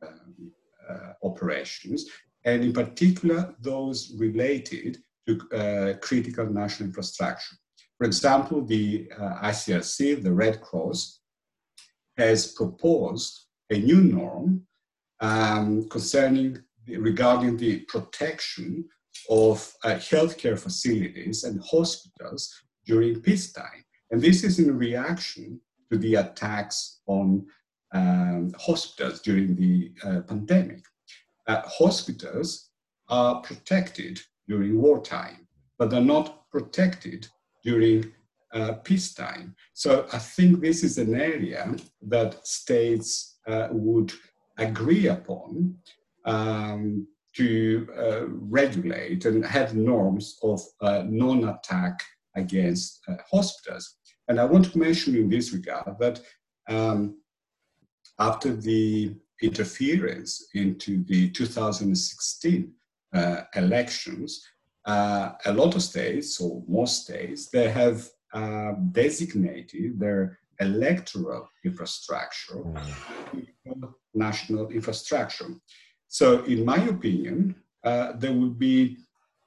uh, 0.88 1.12
operations, 1.22 2.06
and 2.44 2.62
in 2.62 2.72
particular 2.72 3.54
those 3.60 4.14
related 4.18 4.98
to 5.26 5.40
uh, 5.52 5.94
critical 6.00 6.46
national 6.46 6.88
infrastructure. 6.88 7.56
For 7.98 8.06
example, 8.06 8.64
the 8.64 9.08
uh, 9.18 9.40
ICRC, 9.44 10.22
the 10.22 10.32
Red 10.32 10.60
Cross, 10.60 11.20
has 12.16 12.52
proposed 12.52 13.46
a 13.70 13.78
new 13.78 14.00
norm 14.00 14.66
um, 15.20 15.88
concerning 15.88 16.58
regarding 16.86 17.56
the 17.56 17.80
protection 17.80 18.84
of 19.30 19.72
uh, 19.84 19.94
healthcare 19.94 20.58
facilities 20.58 21.44
and 21.44 21.60
hospitals 21.70 22.52
during 22.84 23.20
peacetime. 23.20 23.84
And 24.10 24.20
this 24.20 24.44
is 24.44 24.58
in 24.58 24.76
reaction 24.76 25.60
to 25.90 25.98
the 25.98 26.16
attacks 26.16 27.00
on 27.06 27.46
um, 27.94 28.52
hospitals 28.58 29.20
during 29.20 29.56
the 29.56 29.92
uh, 30.04 30.20
pandemic. 30.22 30.84
Uh, 31.46 31.62
hospitals 31.66 32.70
are 33.08 33.40
protected 33.40 34.20
during 34.48 34.80
wartime, 34.80 35.46
but 35.78 35.90
they're 35.90 36.00
not 36.00 36.50
protected 36.50 37.26
during 37.62 38.12
uh, 38.54 38.74
peacetime. 38.84 39.54
So 39.72 40.06
I 40.12 40.18
think 40.18 40.60
this 40.60 40.84
is 40.84 40.98
an 40.98 41.14
area 41.14 41.74
that 42.02 42.46
states 42.46 43.38
uh, 43.46 43.68
would 43.72 44.12
agree 44.58 45.08
upon 45.08 45.76
um, 46.24 47.06
to 47.34 47.88
uh, 47.98 48.26
regulate 48.28 49.24
and 49.24 49.44
have 49.44 49.74
norms 49.74 50.38
of 50.42 50.62
uh, 50.80 51.02
non-attack 51.06 52.00
against 52.36 53.00
uh, 53.08 53.14
hospitals. 53.30 53.96
And 54.28 54.40
I 54.40 54.44
want 54.44 54.70
to 54.70 54.78
mention 54.78 55.16
in 55.16 55.28
this 55.28 55.52
regard 55.52 55.98
that 55.98 56.20
um, 56.68 57.18
after 58.18 58.54
the 58.54 59.14
interference 59.42 60.46
into 60.54 61.02
the 61.04 61.30
2016 61.30 62.72
uh, 63.12 63.42
elections, 63.56 64.46
a 64.86 65.52
lot 65.52 65.74
of 65.74 65.82
states, 65.82 66.40
or 66.40 66.62
most 66.68 67.02
states, 67.04 67.48
they 67.48 67.68
have 67.68 68.08
uh, 68.34 68.72
designated 68.92 69.98
their 69.98 70.38
electoral 70.60 71.48
infrastructure 71.64 72.54
mm. 72.54 73.94
national 74.14 74.68
infrastructure. 74.70 75.48
So, 76.08 76.44
in 76.44 76.64
my 76.64 76.78
opinion, 76.84 77.56
uh, 77.82 78.12
there 78.12 78.32
would 78.32 78.58
be 78.58 78.98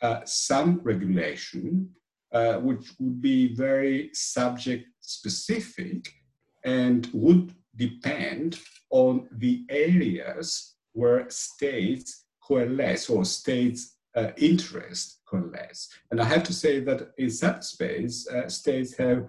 uh, 0.02 0.22
some 0.26 0.80
regulation 0.84 1.90
uh, 2.32 2.56
which 2.56 2.92
would 3.00 3.22
be 3.22 3.56
very 3.56 4.10
subject 4.14 4.86
specific 5.00 6.14
and 6.66 7.10
would 7.14 7.54
depend 7.76 8.60
on 8.90 9.28
the 9.32 9.66
areas 9.70 10.76
where 10.94 11.30
states 11.30 12.26
coalesce 12.42 13.10
or 13.10 13.24
states' 13.24 13.97
uh, 14.18 14.32
interest 14.38 15.22
coalesce. 15.30 15.90
And 16.12 16.20
I 16.20 16.26
have 16.26 16.44
to 16.44 16.54
say 16.54 16.80
that 16.82 17.00
in 17.18 17.30
some 17.30 17.62
space, 17.62 18.28
uh, 18.28 18.50
states 18.50 18.98
have 18.98 19.28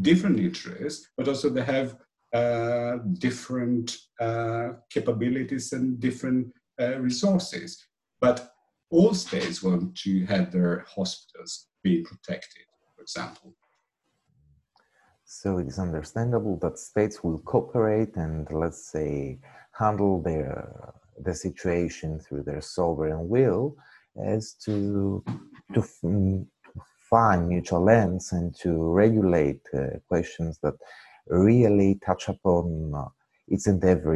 different 0.00 0.38
interests, 0.40 1.08
but 1.16 1.28
also 1.28 1.50
they 1.50 1.64
have 1.64 1.96
uh, 2.32 2.98
different 3.18 3.96
uh, 4.20 4.68
capabilities 4.88 5.72
and 5.72 6.00
different 6.00 6.52
uh, 6.80 6.98
resources. 6.98 7.86
But 8.20 8.52
all 8.90 9.14
states 9.14 9.62
want 9.62 9.94
to 10.04 10.24
have 10.26 10.50
their 10.50 10.84
hospitals 10.88 11.66
being 11.82 12.04
protected, 12.04 12.64
for 12.96 13.02
example. 13.02 13.54
So 15.24 15.58
it 15.58 15.68
is 15.68 15.78
understandable 15.78 16.56
that 16.62 16.78
states 16.78 17.22
will 17.22 17.38
cooperate 17.38 18.16
and, 18.16 18.48
let's 18.50 18.90
say, 18.90 19.38
handle 19.72 20.20
their 20.22 20.94
the 21.22 21.34
situation 21.34 22.18
through 22.18 22.42
their 22.42 22.62
sovereign 22.62 23.28
will 23.28 23.76
as 24.16 24.54
to 24.64 25.22
to 25.74 25.82
find 27.10 27.48
mutual 27.48 27.88
ends 27.90 28.32
and 28.32 28.54
to 28.54 28.72
regulate 28.92 29.60
uh, 29.74 29.98
questions 30.08 30.58
that 30.62 30.74
really 31.26 31.98
touch 32.04 32.28
upon 32.28 32.92
uh, 32.94 33.04
its 33.48 33.66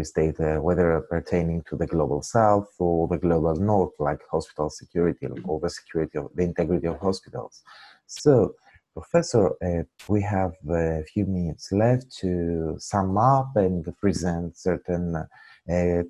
state, 0.05 0.39
uh, 0.39 0.57
whether 0.59 1.01
pertaining 1.11 1.63
to 1.69 1.77
the 1.77 1.87
global 1.87 2.23
south 2.23 2.69
or 2.79 3.09
the 3.09 3.19
global 3.19 3.57
north, 3.57 3.93
like 3.99 4.21
hospital 4.31 4.71
security 4.71 5.27
or 5.45 5.59
the 5.61 5.71
security 5.71 6.19
of 6.19 6.31
the 6.37 6.43
integrity 6.45 6.87
of 6.87 6.99
hospitals. 7.01 7.63
So, 8.07 8.55
Professor, 8.93 9.51
uh, 9.61 9.83
we 10.09 10.23
have 10.23 10.53
a 10.71 11.03
few 11.13 11.27
minutes 11.27 11.73
left 11.73 12.17
to 12.19 12.77
sum 12.79 13.19
up 13.19 13.51
and 13.57 13.85
present 13.99 14.57
certain 14.57 15.17
uh, 15.17 15.27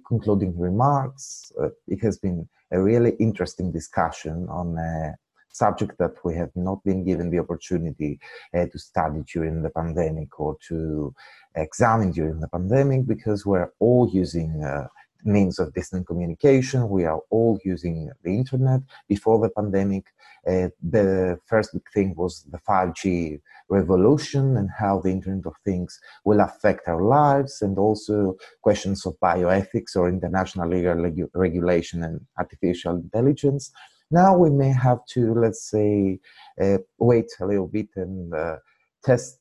concluding 0.07 0.59
remarks. 0.59 1.52
Uh, 1.61 1.68
it 1.86 2.00
has 2.02 2.18
been 2.18 2.48
a 2.72 2.80
really 2.80 3.12
interesting 3.20 3.70
discussion 3.70 4.46
on 4.48 4.76
a 4.78 5.14
subject 5.55 5.96
that 5.98 6.14
we 6.24 6.34
have 6.34 6.50
not 6.57 6.82
been 6.84 7.05
given 7.05 7.30
the 7.30 7.38
opportunity 7.38 8.18
uh, 8.55 8.66
to 8.66 8.78
study 8.78 9.22
during 9.32 9.62
the 9.62 9.70
pandemic 9.70 10.40
or 10.40 10.57
to 10.68 11.14
examine 11.55 12.11
during 12.11 12.40
the 12.40 12.48
pandemic 12.48 13.07
because 13.07 13.46
we're 13.46 13.70
all 13.78 14.11
using 14.12 14.62
uh, 14.64 14.86
means 15.25 15.59
of 15.59 15.72
distant 15.75 16.07
communication. 16.07 16.89
We 16.89 17.05
are 17.05 17.20
all 17.31 17.59
using 17.64 18.11
the 18.22 18.37
internet. 18.37 18.81
Before 19.09 19.39
the 19.41 19.51
pandemic, 19.51 20.07
uh, 20.47 20.68
the 20.83 21.39
first 21.47 21.72
big 21.72 21.91
thing 21.93 22.14
was 22.16 22.45
the 22.51 22.59
5G 22.59 23.41
revolution 23.68 24.57
and 24.57 24.68
how 24.70 25.01
the 25.01 25.11
Internet 25.11 25.47
of 25.47 25.55
Things 25.64 25.99
will 26.25 26.41
affect 26.41 26.87
our 26.87 27.03
lives, 27.03 27.62
and 27.62 27.79
also 27.79 28.37
questions 28.62 29.07
of 29.07 29.18
bioethics 29.20 29.97
or 29.97 30.09
international 30.09 30.68
legal 30.68 30.95
regu- 30.95 31.31
regulation 31.35 32.05
and 32.05 32.20
artificial 32.39 32.97
intelligence. 32.97 33.72
Now 34.11 34.37
we 34.37 34.51
may 34.51 34.72
have 34.72 35.05
to, 35.14 35.35
let's 35.35 35.70
say, 35.70 36.20
uh, 36.61 36.79
wait 36.99 37.31
a 37.41 37.47
little 37.47 37.66
bit 37.66 37.89
and 37.97 38.33
uh, 38.35 38.57
test 39.03 39.39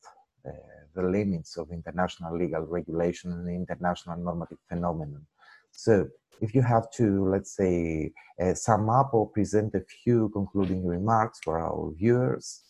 uh, 0.47 0.51
the 0.95 1.03
limits 1.03 1.57
of 1.57 1.71
international 1.71 2.37
legal 2.37 2.61
regulation 2.61 3.31
and 3.33 3.49
international 3.49 4.17
normative 4.17 4.59
phenomenon. 4.69 5.25
So, 5.73 6.07
if 6.41 6.55
you 6.55 6.61
have 6.61 6.89
to, 6.91 7.27
let's 7.29 7.55
say, 7.55 8.11
uh, 8.41 8.53
sum 8.53 8.89
up 8.89 9.13
or 9.13 9.29
present 9.29 9.75
a 9.75 9.81
few 9.81 10.29
concluding 10.29 10.85
remarks 10.85 11.39
for 11.43 11.59
our 11.59 11.91
viewers, 11.97 12.61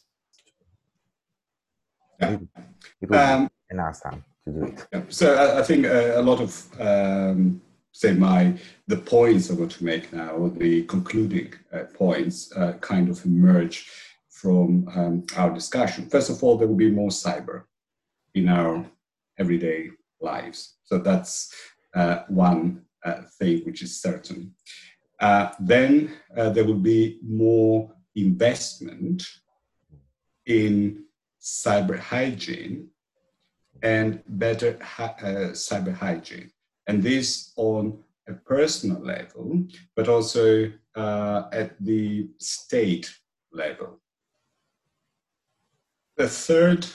yeah. 2.19 2.37
it, 3.01 3.09
will 3.09 3.19
um, 3.19 3.45
be 3.45 3.75
enough 3.75 4.01
time 4.01 4.23
to 4.45 4.51
do 4.51 4.63
it. 4.65 4.87
Yeah. 4.91 5.01
So, 5.09 5.35
I, 5.35 5.59
I 5.59 5.63
think 5.63 5.85
uh, 5.85 6.13
a 6.15 6.21
lot 6.21 6.39
of 6.41 6.81
um, 6.81 7.61
say 7.93 8.13
my 8.13 8.57
the 8.87 8.97
points 8.97 9.49
I 9.49 9.53
want 9.53 9.71
to 9.71 9.85
make 9.85 10.11
now, 10.11 10.51
the 10.57 10.83
concluding 10.83 11.53
uh, 11.71 11.83
points, 11.93 12.51
uh, 12.55 12.73
kind 12.81 13.09
of 13.09 13.23
emerge 13.23 13.89
from 14.29 14.89
um, 14.95 15.25
our 15.37 15.51
discussion. 15.53 16.09
First 16.09 16.29
of 16.29 16.43
all, 16.43 16.57
there 16.57 16.67
will 16.67 16.75
be 16.75 16.91
more 16.91 17.11
cyber 17.11 17.63
in 18.33 18.49
our 18.49 18.85
everyday 19.37 19.89
lives. 20.19 20.75
So 20.83 20.97
that's 20.97 21.53
uh, 21.93 22.23
one 22.27 22.81
thing 23.39 23.61
which 23.65 23.81
is 23.81 24.01
certain. 24.01 24.53
Uh, 25.19 25.51
then 25.59 26.11
uh, 26.37 26.49
there 26.49 26.65
will 26.65 26.83
be 26.95 27.19
more 27.23 27.91
investment 28.15 29.25
in 30.45 31.03
cyber 31.41 31.97
hygiene 31.97 32.89
and 33.81 34.21
better 34.27 34.77
hi- 34.81 35.15
uh, 35.21 35.51
cyber 35.51 35.93
hygiene. 35.93 36.51
And 36.87 37.01
this 37.01 37.53
on 37.55 37.99
a 38.27 38.33
personal 38.33 39.01
level, 39.01 39.65
but 39.95 40.07
also 40.07 40.71
uh, 40.95 41.43
at 41.51 41.75
the 41.79 42.29
state 42.39 43.13
level. 43.51 43.99
The 46.17 46.27
third 46.27 46.85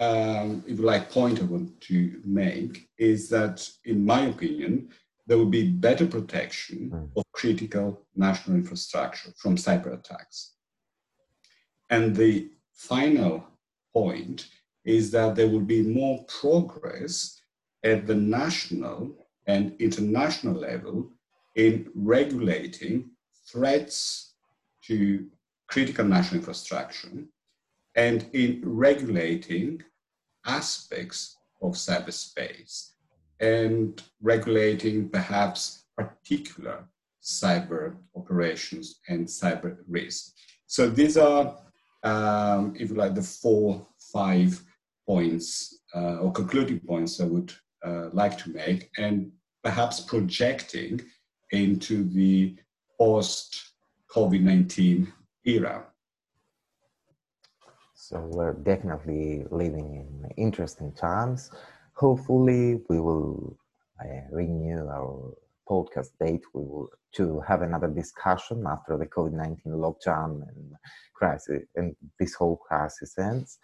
um, 0.00 0.64
if 0.66 0.78
you 0.78 0.84
like, 0.84 1.10
point 1.10 1.40
I 1.40 1.44
want 1.44 1.78
to 1.82 2.20
make 2.24 2.88
is 2.96 3.28
that, 3.28 3.68
in 3.84 4.04
my 4.04 4.22
opinion, 4.22 4.88
there 5.26 5.38
will 5.38 5.46
be 5.46 5.70
better 5.70 6.06
protection 6.06 6.90
mm. 6.90 7.10
of 7.16 7.24
critical 7.32 8.06
national 8.16 8.56
infrastructure 8.56 9.30
from 9.36 9.56
cyber 9.56 9.98
attacks. 9.98 10.54
And 11.90 12.14
the 12.14 12.50
final 12.72 13.46
point 13.92 14.48
is 14.84 15.10
that 15.10 15.34
there 15.34 15.48
will 15.48 15.60
be 15.60 15.82
more 15.82 16.24
progress 16.24 17.40
at 17.84 18.06
the 18.06 18.14
national 18.14 19.14
and 19.46 19.74
international 19.80 20.54
level 20.54 21.10
in 21.56 21.90
regulating 21.94 23.10
threats 23.46 24.34
to 24.84 25.26
critical 25.68 26.04
national 26.04 26.40
infrastructure 26.40 27.24
and 27.96 28.26
in 28.32 28.60
regulating 28.64 29.82
aspects 30.46 31.36
of 31.62 31.72
cyberspace 31.74 32.90
and 33.40 34.02
regulating 34.20 35.08
perhaps 35.08 35.84
particular 35.96 36.84
cyber 37.22 37.96
operations 38.16 39.00
and 39.08 39.26
cyber 39.26 39.76
risk. 39.88 40.32
So 40.66 40.88
these 40.88 41.16
are, 41.16 41.56
um, 42.02 42.74
if 42.78 42.90
you 42.90 42.96
like, 42.96 43.14
the 43.14 43.22
four, 43.22 43.86
five 44.12 44.62
points 45.06 45.80
uh, 45.94 46.16
or 46.18 46.32
concluding 46.32 46.80
points 46.80 47.20
I 47.20 47.24
would 47.24 47.52
uh, 47.84 48.10
like 48.12 48.38
to 48.38 48.50
make, 48.50 48.90
and 48.98 49.32
perhaps 49.64 50.00
projecting 50.00 51.00
into 51.50 52.04
the 52.04 52.56
post 52.98 53.72
COVID 54.14 54.42
19 54.42 55.12
era. 55.44 55.84
So 57.94 58.20
we're 58.20 58.54
definitely 58.54 59.44
living 59.50 59.94
in 59.94 60.30
interesting 60.36 60.92
times 60.92 61.50
hopefully 62.00 62.80
we 62.88 62.98
will 62.98 63.58
uh, 64.02 64.22
renew 64.32 64.88
our 64.88 65.34
podcast 65.68 66.08
date. 66.18 66.42
We 66.54 66.62
will 66.62 66.88
to 67.16 67.40
have 67.40 67.62
another 67.62 67.88
discussion 67.88 68.64
after 68.66 68.96
the 68.96 69.06
covid-19 69.06 69.58
lockdown 69.66 70.42
and 70.48 70.72
crisis 71.14 71.62
and 71.76 71.94
this 72.18 72.34
whole 72.34 72.56
crisis 72.56 73.18
ends. 73.18 73.58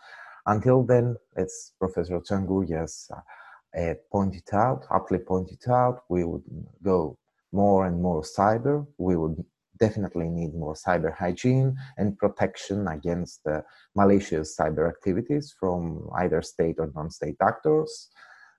Until 0.47 0.83
then 0.83 1.17
as 1.37 1.73
professor 1.79 2.21
Tsagourias 2.21 3.11
uh, 3.11 3.81
uh, 3.81 3.95
pointed 4.13 4.49
out 4.53 4.85
aptly 4.93 5.19
pointed 5.19 5.63
out 5.69 6.03
we 6.09 6.25
would 6.25 6.45
go 6.83 7.17
more 7.53 7.87
and 7.87 8.03
more 8.03 8.23
cyber. 8.23 8.87
We 8.99 9.17
would 9.17 9.45
definitely 9.79 10.29
need 10.29 10.55
more 10.55 10.75
cyber 10.75 11.15
hygiene 11.15 11.77
and 11.99 12.19
protection 12.19 12.89
against 12.89 13.45
the 13.45 13.65
malicious 13.95 14.57
cyber 14.57 14.89
activities 14.89 15.55
from 15.59 16.09
either 16.17 16.43
state 16.43 16.77
or 16.79 16.91
non-state 16.95 17.37
actors. 17.41 18.11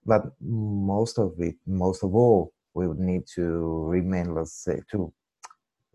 But 0.05 0.23
most 0.41 1.19
of 1.19 1.33
it, 1.39 1.55
most 1.65 2.03
of 2.03 2.15
all, 2.15 2.53
we 2.73 2.87
would 2.87 2.99
need 2.99 3.23
to 3.35 3.85
remain, 3.85 4.35
let's 4.35 4.63
say, 4.63 4.81
to 4.91 5.11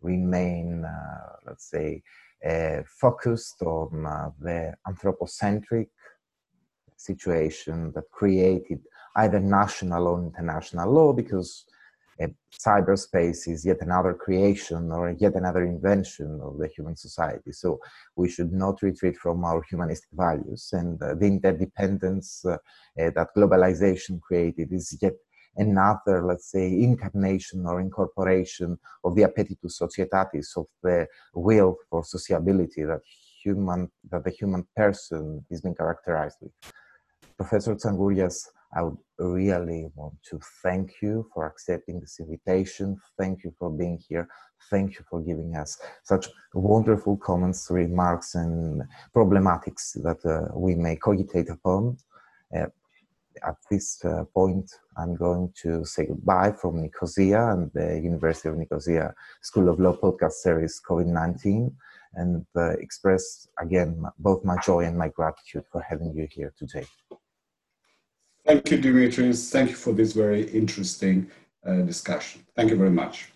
remain, 0.01 0.85
uh, 0.85 1.37
let's 1.47 1.71
say, 1.71 2.03
uh, 2.45 2.83
focused 2.87 3.63
on 3.63 4.05
uh, 4.05 4.31
the 4.41 4.75
anthropocentric 4.87 5.89
situation 6.97 7.93
that 7.95 8.05
created 8.11 8.81
either 9.17 9.41
national 9.41 10.09
or 10.09 10.21
international 10.21 10.91
law, 10.91 11.13
because 11.13 11.65
cyberspace 12.67 13.49
is 13.49 13.65
yet 13.65 13.79
another 13.81 14.15
creation 14.15 14.91
or 14.93 15.11
yet 15.19 15.35
another 15.35 15.65
invention 15.65 16.41
of 16.43 16.59
the 16.59 16.69
human 16.69 16.97
society. 16.97 17.53
So 17.53 17.81
we 18.17 18.29
should 18.29 18.53
not 18.53 18.83
retreat 18.83 19.17
from 19.17 19.45
our 19.45 19.63
humanistic 19.63 20.11
values. 20.13 20.69
And 20.73 21.03
uh, 21.03 21.15
the 21.15 21.27
interdependence 21.27 22.45
uh, 22.45 22.53
uh, 22.53 23.11
that 23.17 23.29
globalization 23.37 24.21
created 24.21 24.73
is 24.73 24.97
yet 25.01 25.15
another, 25.57 26.25
let's 26.25 26.51
say, 26.51 26.67
incarnation 26.67 27.67
or 27.67 27.81
incorporation 27.81 28.79
of 29.05 29.15
the 29.17 29.25
appetitus 29.25 29.79
societatis, 29.81 30.57
of 30.57 30.67
the 30.83 31.07
will 31.35 31.77
for 31.91 32.05
sociability 32.05 32.85
that 32.85 33.01
human 33.43 33.91
that 34.11 34.25
the 34.25 34.31
human 34.31 34.65
person 34.77 35.45
is 35.51 35.61
being 35.61 35.75
characterized 35.75 36.37
with. 36.41 36.53
Professor 37.37 37.75
Tsagourias, 37.75 38.47
I 38.75 38.83
would 38.83 38.97
really 39.19 39.91
want 39.95 40.15
to 40.31 40.41
thank 40.63 41.03
you 41.03 41.29
for 41.33 41.47
accepting 41.47 42.01
this 42.01 42.19
invitation. 42.21 42.99
Thank 43.19 43.45
you 43.45 43.55
for 43.59 43.71
being 43.71 43.99
here. 44.09 44.29
Thank 44.71 44.95
you 44.95 45.05
for 45.11 45.21
giving 45.21 45.57
us 45.57 45.79
such 46.05 46.29
wonderful 46.55 47.17
comments, 47.19 47.69
remarks, 47.71 48.35
and 48.35 48.83
problematics 49.15 50.03
that 50.03 50.25
uh, 50.25 50.49
we 50.57 50.75
may 50.75 50.97
cogitate 50.97 51.51
upon. 51.51 51.99
Uh, 52.57 52.67
at 53.47 53.57
this 53.71 54.05
uh, 54.05 54.25
point, 54.35 54.71
I'm 54.97 55.17
going 55.17 55.53
to 55.63 55.85
say 55.85 56.07
goodbye 56.07 56.53
from 56.53 56.83
Nicosia 56.83 57.53
and 57.53 57.71
the 57.73 58.01
University 58.03 58.49
of 58.49 58.57
Nicosia 58.57 59.15
School 59.41 59.69
of 59.69 59.81
Law 59.81 59.97
podcast 59.97 60.33
series 60.33 60.81
COVID 60.87 61.07
19 61.07 61.75
and 62.15 62.45
uh, 62.57 62.71
express 62.73 63.49
again 63.59 64.05
both 64.19 64.45
my 64.45 64.57
joy 64.59 64.85
and 64.85 64.97
my 64.97 65.09
gratitude 65.09 65.65
for 65.73 65.81
having 65.81 66.15
you 66.15 66.29
here 66.31 66.53
today. 66.59 66.87
Thank 68.53 68.71
you, 68.71 68.79
Dimitris. 68.79 69.51
Thank 69.51 69.71
you 69.71 69.77
for 69.77 69.95
this 69.95 70.13
very 70.13 70.43
interesting 70.51 71.31
uh, 71.67 71.77
discussion. 71.77 72.45
Thank 72.55 72.69
you 72.69 72.77
very 72.77 72.91
much. 72.91 73.33